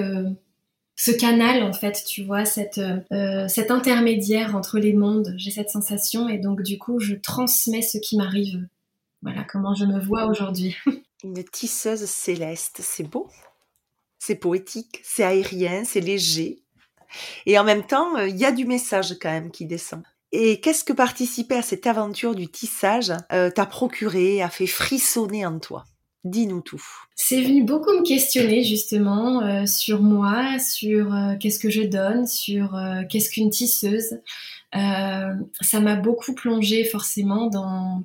[0.99, 5.33] ce canal en fait, tu vois, cette, euh, cet intermédiaire entre les mondes.
[5.37, 8.67] J'ai cette sensation et donc du coup, je transmets ce qui m'arrive.
[9.21, 10.75] Voilà comment je me vois aujourd'hui.
[11.23, 13.29] Une tisseuse céleste, c'est beau,
[14.19, 16.63] c'est poétique, c'est aérien, c'est léger.
[17.45, 20.03] Et en même temps, euh, il y a du message quand même qui descend.
[20.33, 25.45] Et qu'est-ce que participer à cette aventure du tissage euh, t'a procuré, a fait frissonner
[25.45, 25.85] en toi?
[26.25, 26.83] Dis-nous tout.
[27.15, 32.27] C'est venu beaucoup me questionner justement euh, sur moi, sur euh, qu'est-ce que je donne,
[32.27, 34.19] sur euh, qu'est-ce qu'une tisseuse.
[34.73, 38.03] ça m'a beaucoup plongé forcément dans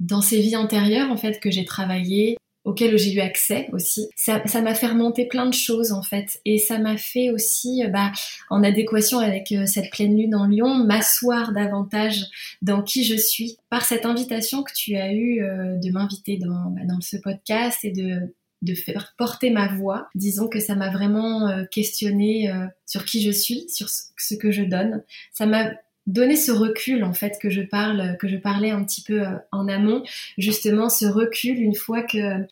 [0.00, 4.08] dans ces vies antérieures en fait que j'ai travaillées auquel j'ai eu accès aussi.
[4.16, 7.88] Ça, m'a fait remonter plein de choses en fait, et ça m'a fait aussi, euh,
[7.88, 8.10] bah,
[8.50, 12.24] en adéquation avec euh, cette pleine lune en Lyon, m'asseoir davantage
[12.62, 16.70] dans qui je suis par cette invitation que tu as eue euh, de m'inviter dans,
[16.70, 20.08] bah, dans ce podcast et de de faire porter ma voix.
[20.14, 22.50] Disons que ça m'a vraiment questionné
[22.86, 25.02] sur qui je suis, sur ce que je donne.
[25.34, 25.72] Ça m'a
[26.06, 29.68] donné ce recul en fait que je parle que je parlais un petit peu en
[29.68, 30.02] amont
[30.36, 32.46] justement ce recul une fois que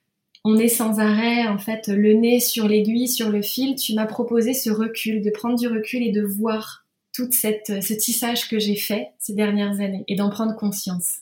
[0.44, 3.76] on est sans arrêt en fait le nez sur l'aiguille, sur le fil.
[3.76, 7.92] Tu m'as proposé ce recul, de prendre du recul et de voir tout cette, ce
[7.92, 11.20] tissage que j'ai fait ces dernières années et d'en prendre conscience.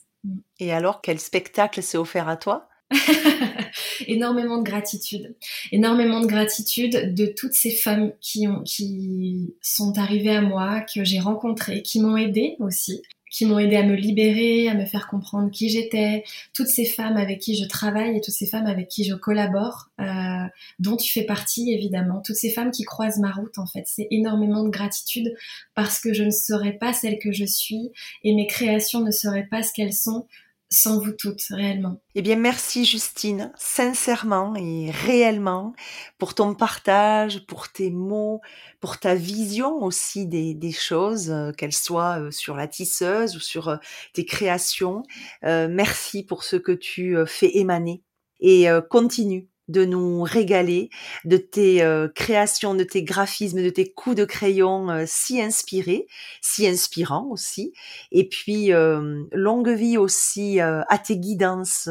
[0.59, 2.70] Et alors, quel spectacle s'est offert à toi?
[4.07, 5.35] énormément de gratitude,
[5.73, 11.05] énormément de gratitude de toutes ces femmes qui ont, qui sont arrivées à moi, que
[11.05, 15.07] j'ai rencontrées, qui m'ont aidée aussi, qui m'ont aidé à me libérer, à me faire
[15.07, 18.89] comprendre qui j'étais, toutes ces femmes avec qui je travaille et toutes ces femmes avec
[18.89, 20.45] qui je collabore, euh,
[20.81, 24.09] dont tu fais partie évidemment, toutes ces femmes qui croisent ma route en fait, c'est
[24.11, 25.33] énormément de gratitude
[25.75, 27.93] parce que je ne serais pas celle que je suis
[28.25, 30.27] et mes créations ne seraient pas ce qu'elles sont
[30.73, 32.01] sans vous toutes, réellement.
[32.15, 35.75] Eh bien, merci Justine, sincèrement et réellement,
[36.19, 38.41] pour ton partage, pour tes mots,
[38.79, 43.41] pour ta vision aussi des, des choses, euh, qu'elles soient euh, sur la tisseuse ou
[43.41, 43.77] sur euh,
[44.13, 45.03] tes créations.
[45.43, 48.03] merci pour ce que tu fais émaner
[48.41, 50.91] et continue de nous régaler
[51.25, 56.07] de tes euh, créations, de tes graphismes, de tes coups de crayon euh, si inspirés,
[56.41, 57.73] si inspirants aussi.
[58.13, 61.89] Et puis, euh, longue vie aussi à tes guidances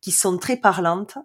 [0.00, 1.18] qui sont très parlantes.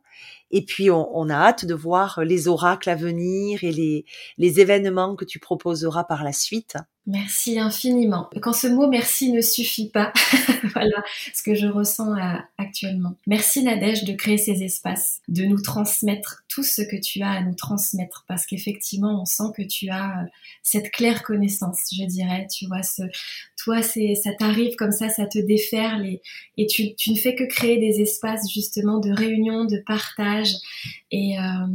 [0.52, 4.06] Et puis, on, a hâte de voir les oracles à venir et les,
[4.38, 6.78] les événements que tu proposeras par la suite.
[7.06, 8.30] Merci infiniment.
[8.42, 10.14] Quand ce mot merci ne suffit pas,
[10.74, 13.16] voilà ce que je ressens euh, actuellement.
[13.28, 17.42] Merci Nadège de créer ces espaces, de nous transmettre tout ce que tu as à
[17.42, 20.26] nous transmettre, parce qu'effectivement on sent que tu as euh,
[20.62, 22.48] cette claire connaissance, je dirais.
[22.50, 23.04] Tu vois, ce,
[23.62, 26.22] toi ça t'arrive comme ça, ça te déferle et,
[26.56, 30.54] et tu, tu, ne fais que créer des espaces justement de réunion, de partage.
[31.12, 31.68] Et euh,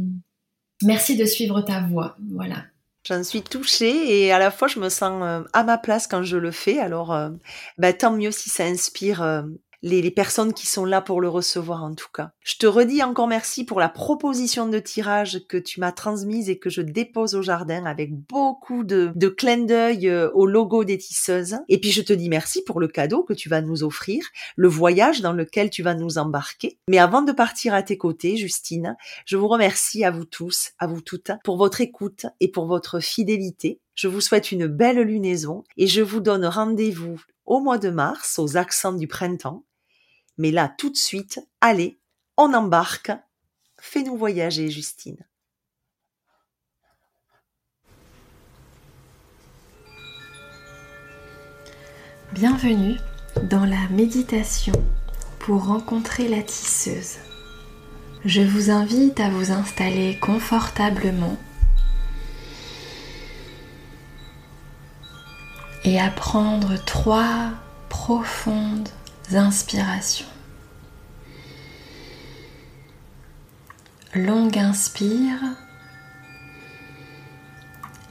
[0.81, 2.17] merci de suivre ta voix.
[2.31, 2.65] Voilà.
[3.03, 6.23] J'en suis touchée et à la fois je me sens euh, à ma place quand
[6.23, 6.79] je le fais.
[6.79, 7.29] Alors, euh,
[7.77, 9.21] bah, tant mieux si ça inspire
[9.83, 12.31] euh, les, personnes qui sont là pour le recevoir en tout cas.
[12.43, 16.59] Je te redis encore merci pour la proposition de tirage que tu m'as transmise et
[16.59, 20.97] que je dépose au jardin avec beaucoup de, de clins d'œil euh, au logo des
[20.97, 21.57] tisseuses.
[21.67, 24.23] Et puis je te dis merci pour le cadeau que tu vas nous offrir,
[24.55, 26.79] le voyage dans lequel tu vas nous embarquer.
[26.89, 30.87] Mais avant de partir à tes côtés, Justine, je vous remercie à vous tous, à
[30.87, 33.79] vous toutes, pour votre écoute et pour votre fidélité.
[33.95, 38.39] Je vous souhaite une belle lunaison et je vous donne rendez-vous au mois de mars,
[38.39, 39.65] aux accents du printemps,
[40.39, 41.99] mais là, tout de suite, allez,
[42.37, 43.11] on embarque.
[43.77, 45.17] Fais-nous voyager, Justine.
[52.31, 52.97] Bienvenue
[53.43, 54.73] dans la méditation
[55.39, 57.17] pour rencontrer la tisseuse.
[58.23, 61.37] Je vous invite à vous installer confortablement
[65.83, 67.51] et à prendre trois
[67.89, 68.89] profondes
[69.35, 70.25] inspirations.
[74.15, 75.39] Longue inspire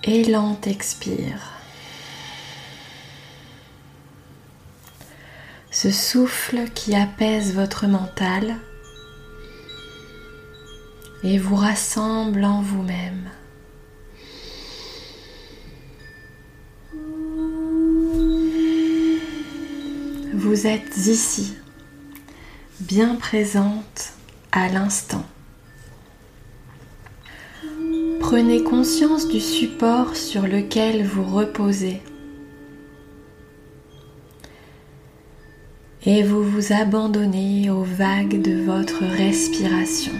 [0.05, 1.53] et lente expire.
[5.71, 8.57] Ce souffle qui apaise votre mental
[11.23, 13.29] et vous rassemble en vous-même.
[20.41, 21.55] Vous êtes ici,
[22.79, 24.13] bien présente
[24.53, 25.25] à l'instant.
[28.21, 32.01] Prenez conscience du support sur lequel vous reposez
[36.07, 40.13] et vous vous abandonnez aux vagues de votre respiration.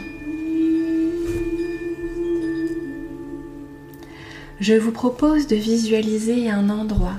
[4.59, 7.19] Je vous propose de visualiser un endroit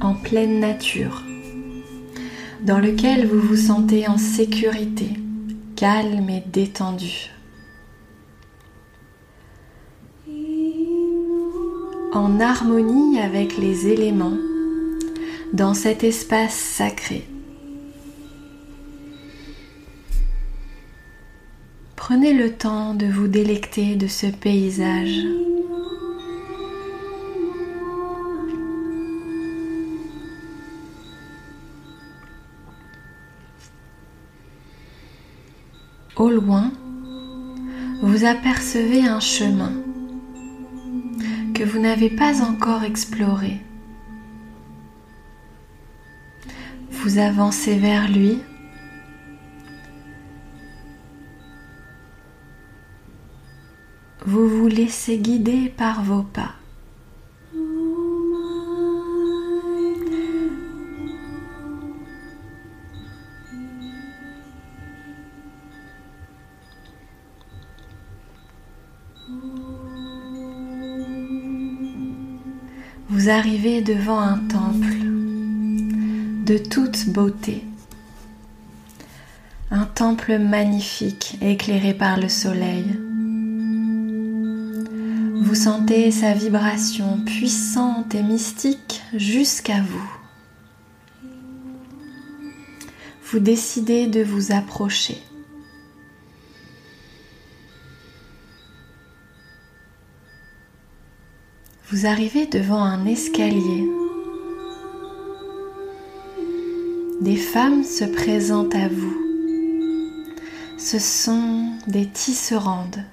[0.00, 1.22] en pleine nature
[2.62, 5.10] dans lequel vous vous sentez en sécurité,
[5.76, 7.30] calme et détendu.
[12.12, 14.36] En harmonie avec les éléments
[15.52, 17.26] dans cet espace sacré.
[21.96, 25.24] Prenez le temps de vous délecter de ce paysage.
[36.20, 36.70] Au loin,
[38.02, 39.72] vous apercevez un chemin
[41.54, 43.62] que vous n'avez pas encore exploré.
[46.90, 48.38] Vous avancez vers lui.
[54.26, 56.59] Vous vous laissez guider par vos pas.
[73.20, 74.96] Vous arrivez devant un temple
[76.46, 77.66] de toute beauté.
[79.70, 82.86] Un temple magnifique éclairé par le soleil.
[85.42, 90.10] Vous sentez sa vibration puissante et mystique jusqu'à vous.
[93.24, 95.18] Vous décidez de vous approcher.
[102.04, 103.86] Arrivez devant un escalier.
[107.20, 109.16] Des femmes se présentent à vous.
[110.78, 113.04] Ce sont des tisserandes.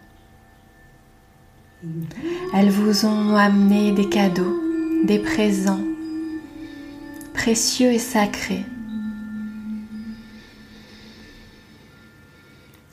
[2.54, 4.58] Elles vous ont amené des cadeaux,
[5.04, 5.84] des présents
[7.34, 8.66] précieux et sacrés.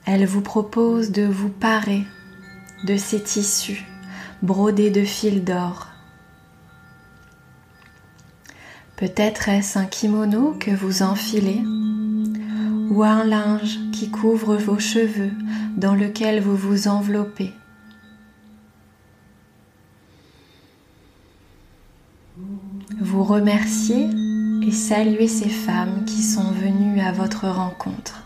[0.07, 2.03] Elles vous proposent de vous parer
[2.85, 3.85] de ces tissus
[4.45, 5.89] brodés de fils d'or.
[8.97, 11.63] Peut-être est-ce un kimono que vous enfilez
[12.91, 15.33] ou un linge qui couvre vos cheveux
[15.77, 17.55] dans lequel vous vous enveloppez.
[23.01, 24.09] Vous remerciez
[24.63, 28.24] et saluez ces femmes qui sont venues à votre rencontre.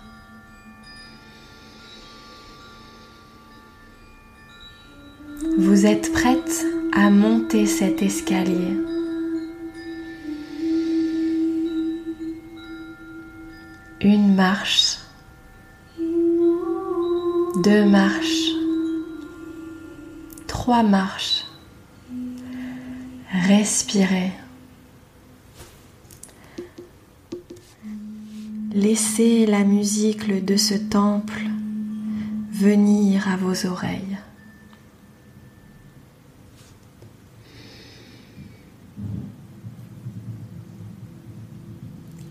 [5.60, 8.76] Vous êtes prête à monter cet escalier?
[14.00, 14.98] Une marche,
[17.64, 18.52] deux marches,
[20.46, 21.44] trois marches.
[23.32, 24.30] Respirez.
[28.72, 31.42] Laissez la musique de ce temple
[32.52, 34.17] venir à vos oreilles.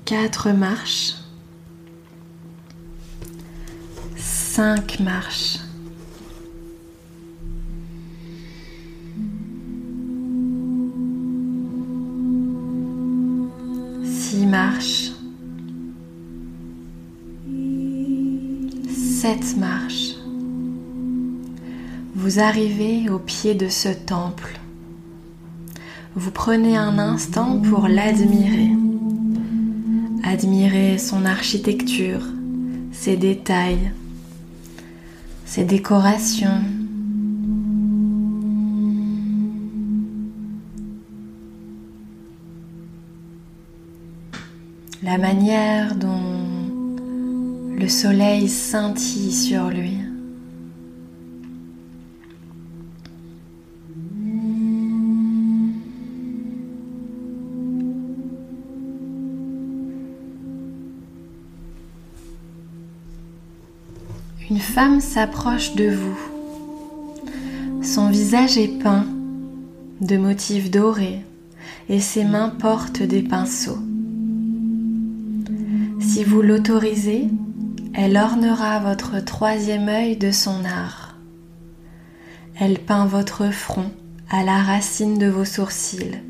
[0.08, 1.16] Quatre marches.
[4.16, 5.60] Cinq marches.
[14.06, 15.12] Six marches.
[18.90, 20.16] Sept marches.
[22.16, 24.58] Vous arrivez au pied de ce temple.
[26.16, 28.87] Vous prenez un instant pour l'admirer.
[30.40, 32.22] Admirez son architecture,
[32.92, 33.92] ses détails,
[35.46, 36.62] ses décorations.
[45.02, 46.20] La manière dont
[47.76, 50.07] le soleil scintille sur lui.
[64.78, 66.20] Femme s'approche de vous.
[67.82, 69.08] Son visage est peint
[70.02, 71.24] de motifs dorés
[71.90, 73.80] et ses mains portent des pinceaux.
[76.00, 77.28] Si vous l'autorisez,
[77.96, 81.16] elle ornera votre troisième œil de son art.
[82.60, 83.90] Elle peint votre front
[84.30, 86.22] à la racine de vos sourcils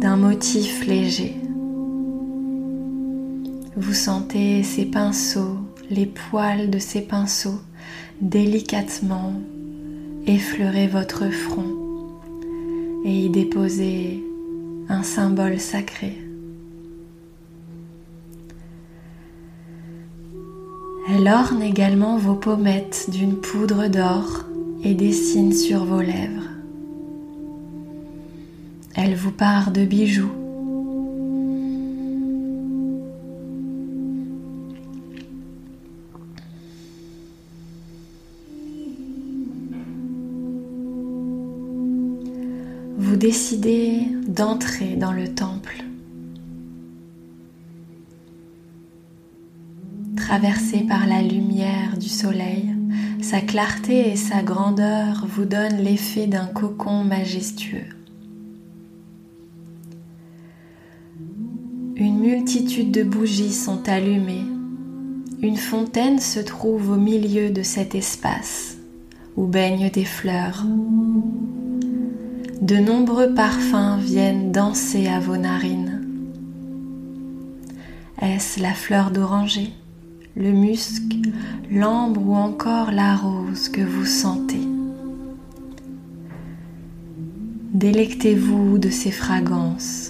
[0.00, 1.36] d'un motif léger.
[3.76, 5.56] Vous sentez ses pinceaux
[5.90, 7.60] les poils de ses pinceaux
[8.20, 9.34] délicatement
[10.26, 11.76] effleurer votre front
[13.04, 14.22] et y déposer
[14.88, 16.16] un symbole sacré.
[21.08, 24.44] Elle orne également vos pommettes d'une poudre d'or
[24.84, 26.48] et dessine sur vos lèvres.
[28.94, 30.39] Elle vous part de bijoux
[43.20, 45.84] décidez d'entrer dans le temple.
[50.16, 52.74] Traversé par la lumière du soleil,
[53.20, 57.90] sa clarté et sa grandeur vous donnent l'effet d'un cocon majestueux.
[61.96, 64.46] Une multitude de bougies sont allumées.
[65.42, 68.78] Une fontaine se trouve au milieu de cet espace
[69.36, 70.64] où baignent des fleurs
[72.60, 76.06] de nombreux parfums viennent danser à vos narines.
[78.20, 79.72] Est-ce la fleur d'oranger,
[80.36, 81.02] le musc,
[81.70, 84.60] l'ambre ou encore la rose que vous sentez?
[87.72, 90.09] Délectez-vous de ces fragrances.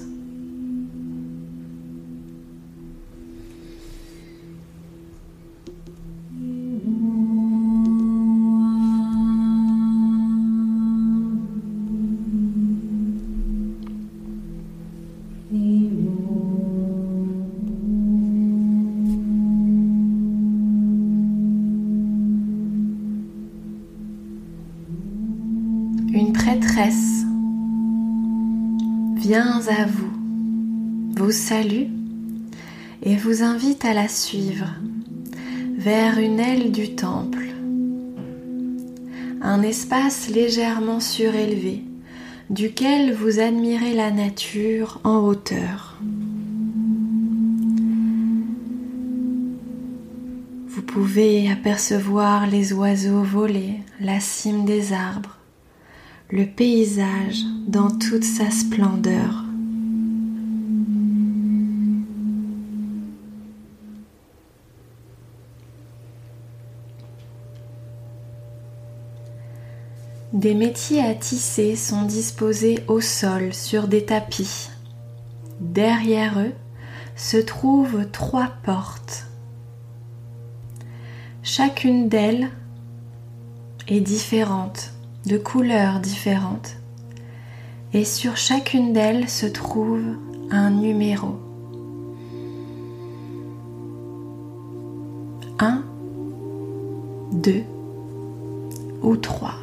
[29.35, 30.11] À vous,
[31.17, 31.87] vous salue
[33.03, 34.67] et vous invite à la suivre
[35.79, 37.47] vers une aile du temple,
[39.41, 41.85] un espace légèrement surélevé
[42.49, 45.97] duquel vous admirez la nature en hauteur.
[50.67, 55.40] Vous pouvez apercevoir les oiseaux voler, la cime des arbres,
[56.33, 59.45] le paysage dans toute sa splendeur.
[70.33, 74.71] Des métiers à tisser sont disposés au sol sur des tapis.
[75.61, 76.53] Derrière eux
[77.17, 79.27] se trouvent trois portes.
[81.43, 82.49] Chacune d'elles
[83.89, 84.93] est différente
[85.27, 86.77] de couleurs différentes.
[87.93, 90.17] Et sur chacune d'elles se trouve
[90.51, 91.41] un numéro.
[95.59, 95.83] Un,
[97.33, 97.65] deux
[99.03, 99.57] ou trois.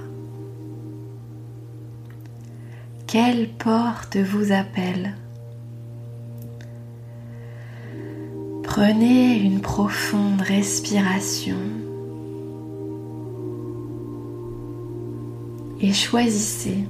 [3.07, 5.15] Quelle porte vous appelle?
[8.63, 11.55] Prenez une profonde respiration.
[15.79, 16.85] Et choisissez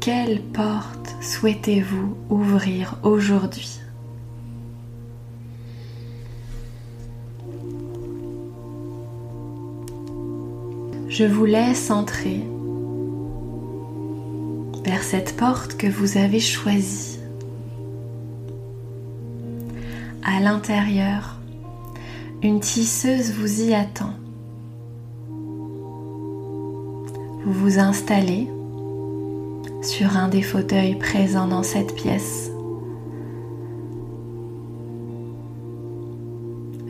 [0.00, 3.80] quelle porte souhaitez-vous ouvrir aujourd'hui?
[11.08, 12.44] Je vous laisse entrer
[14.84, 17.18] vers cette porte que vous avez choisie.
[20.22, 21.40] À l'intérieur,
[22.42, 24.12] une tisseuse vous y attend.
[27.66, 28.48] Vous installez
[29.82, 32.48] sur un des fauteuils présents dans cette pièce.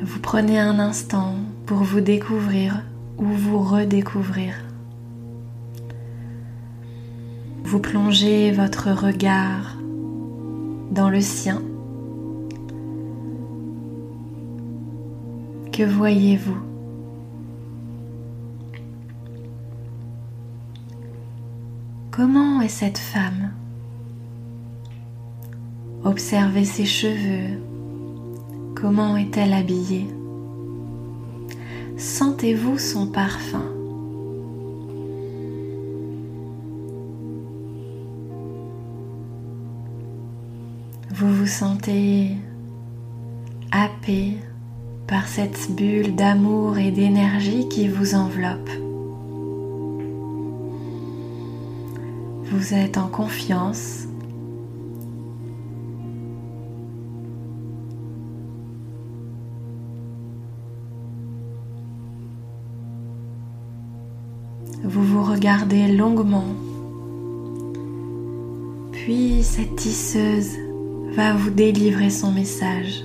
[0.02, 2.82] Vous prenez un instant pour vous découvrir
[3.16, 4.52] ou vous redécouvrir.
[7.64, 9.78] Vous plongez votre regard
[10.90, 11.62] dans le sien.
[15.72, 16.65] Que voyez-vous?
[22.68, 23.52] Cette femme
[26.04, 27.60] Observez ses cheveux.
[28.74, 30.08] Comment est-elle habillée
[31.96, 33.62] Sentez-vous son parfum
[41.14, 42.32] Vous vous sentez
[43.70, 44.38] happé
[45.06, 48.85] par cette bulle d'amour et d'énergie qui vous enveloppe.
[52.68, 54.08] Vous êtes en confiance.
[64.82, 66.56] Vous vous regardez longuement.
[68.90, 70.56] Puis cette tisseuse
[71.12, 73.04] va vous délivrer son message.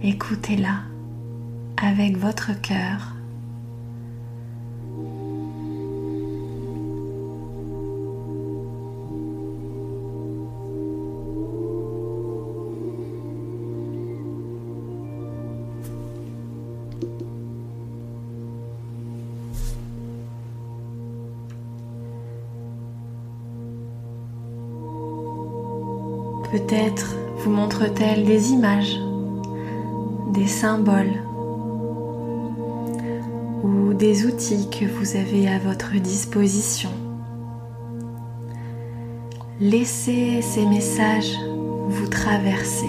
[0.00, 0.89] Écoutez-la
[1.82, 3.14] avec votre cœur.
[26.52, 28.98] Peut-être vous montre-t-elle des images,
[30.34, 31.29] des symboles
[34.00, 36.88] des outils que vous avez à votre disposition.
[39.60, 41.36] Laissez ces messages
[41.86, 42.88] vous traverser.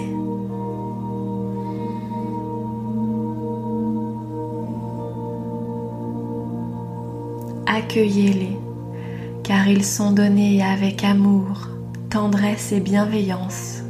[7.66, 8.56] Accueillez-les
[9.44, 11.68] car ils sont donnés avec amour,
[12.08, 13.81] tendresse et bienveillance.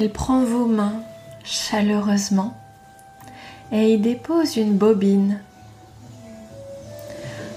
[0.00, 1.02] Elle prend vos mains
[1.44, 2.56] chaleureusement
[3.70, 5.42] et y dépose une bobine.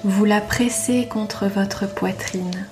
[0.03, 2.67] Vous la pressez contre votre poitrine.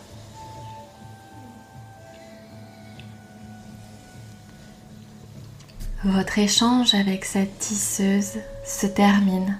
[6.03, 9.57] Votre échange avec cette tisseuse se termine.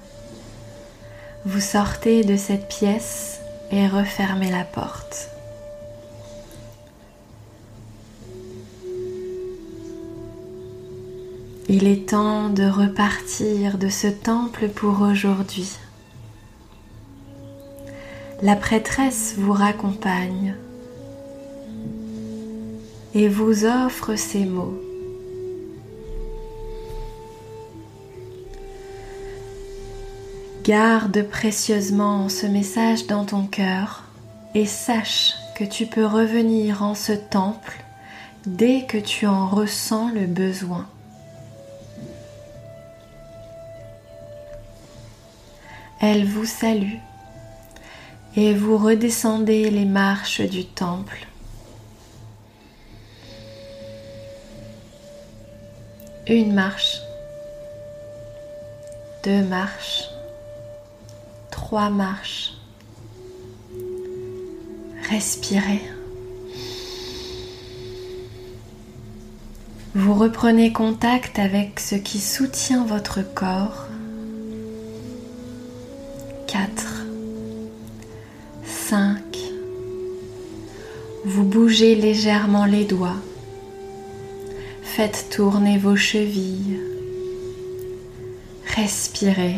[1.46, 3.40] Vous sortez de cette pièce
[3.72, 5.30] et refermez la porte.
[11.74, 15.78] Il est temps de repartir de ce temple pour aujourd'hui.
[18.42, 20.56] La prêtresse vous raccompagne
[23.14, 24.78] et vous offre ces mots.
[30.66, 34.04] Garde précieusement ce message dans ton cœur
[34.56, 37.82] et sache que tu peux revenir en ce temple
[38.46, 40.86] dès que tu en ressens le besoin.
[46.04, 46.98] Elle vous salue
[48.36, 51.28] et vous redescendez les marches du temple.
[56.28, 56.98] Une marche,
[59.24, 60.06] deux marches,
[61.52, 62.54] trois marches.
[65.08, 65.84] Respirez.
[69.94, 73.91] Vous reprenez contact avec ce qui soutient votre corps.
[81.72, 83.22] Bougez légèrement les doigts.
[84.84, 86.78] Faites tourner vos chevilles.
[88.76, 89.56] Respirez.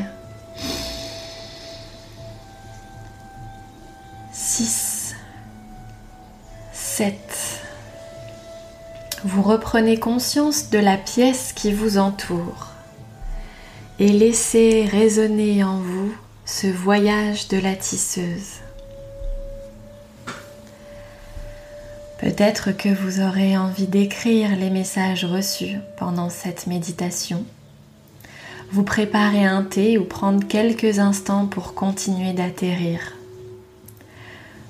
[4.31, 5.15] 6,
[6.71, 7.15] 7.
[9.23, 12.73] Vous reprenez conscience de la pièce qui vous entoure
[13.97, 16.13] et laissez résonner en vous
[16.45, 18.62] ce voyage de la tisseuse.
[22.23, 27.43] Peut-être que vous aurez envie d'écrire les messages reçus pendant cette méditation.
[28.71, 33.17] Vous préparer un thé ou prendre quelques instants pour continuer d'atterrir.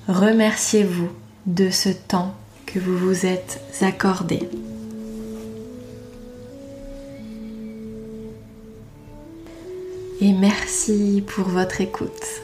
[0.08, 1.10] Remerciez-vous
[1.46, 2.34] de ce temps
[2.66, 4.48] que vous vous êtes accordé.
[10.20, 12.43] Et merci pour votre écoute.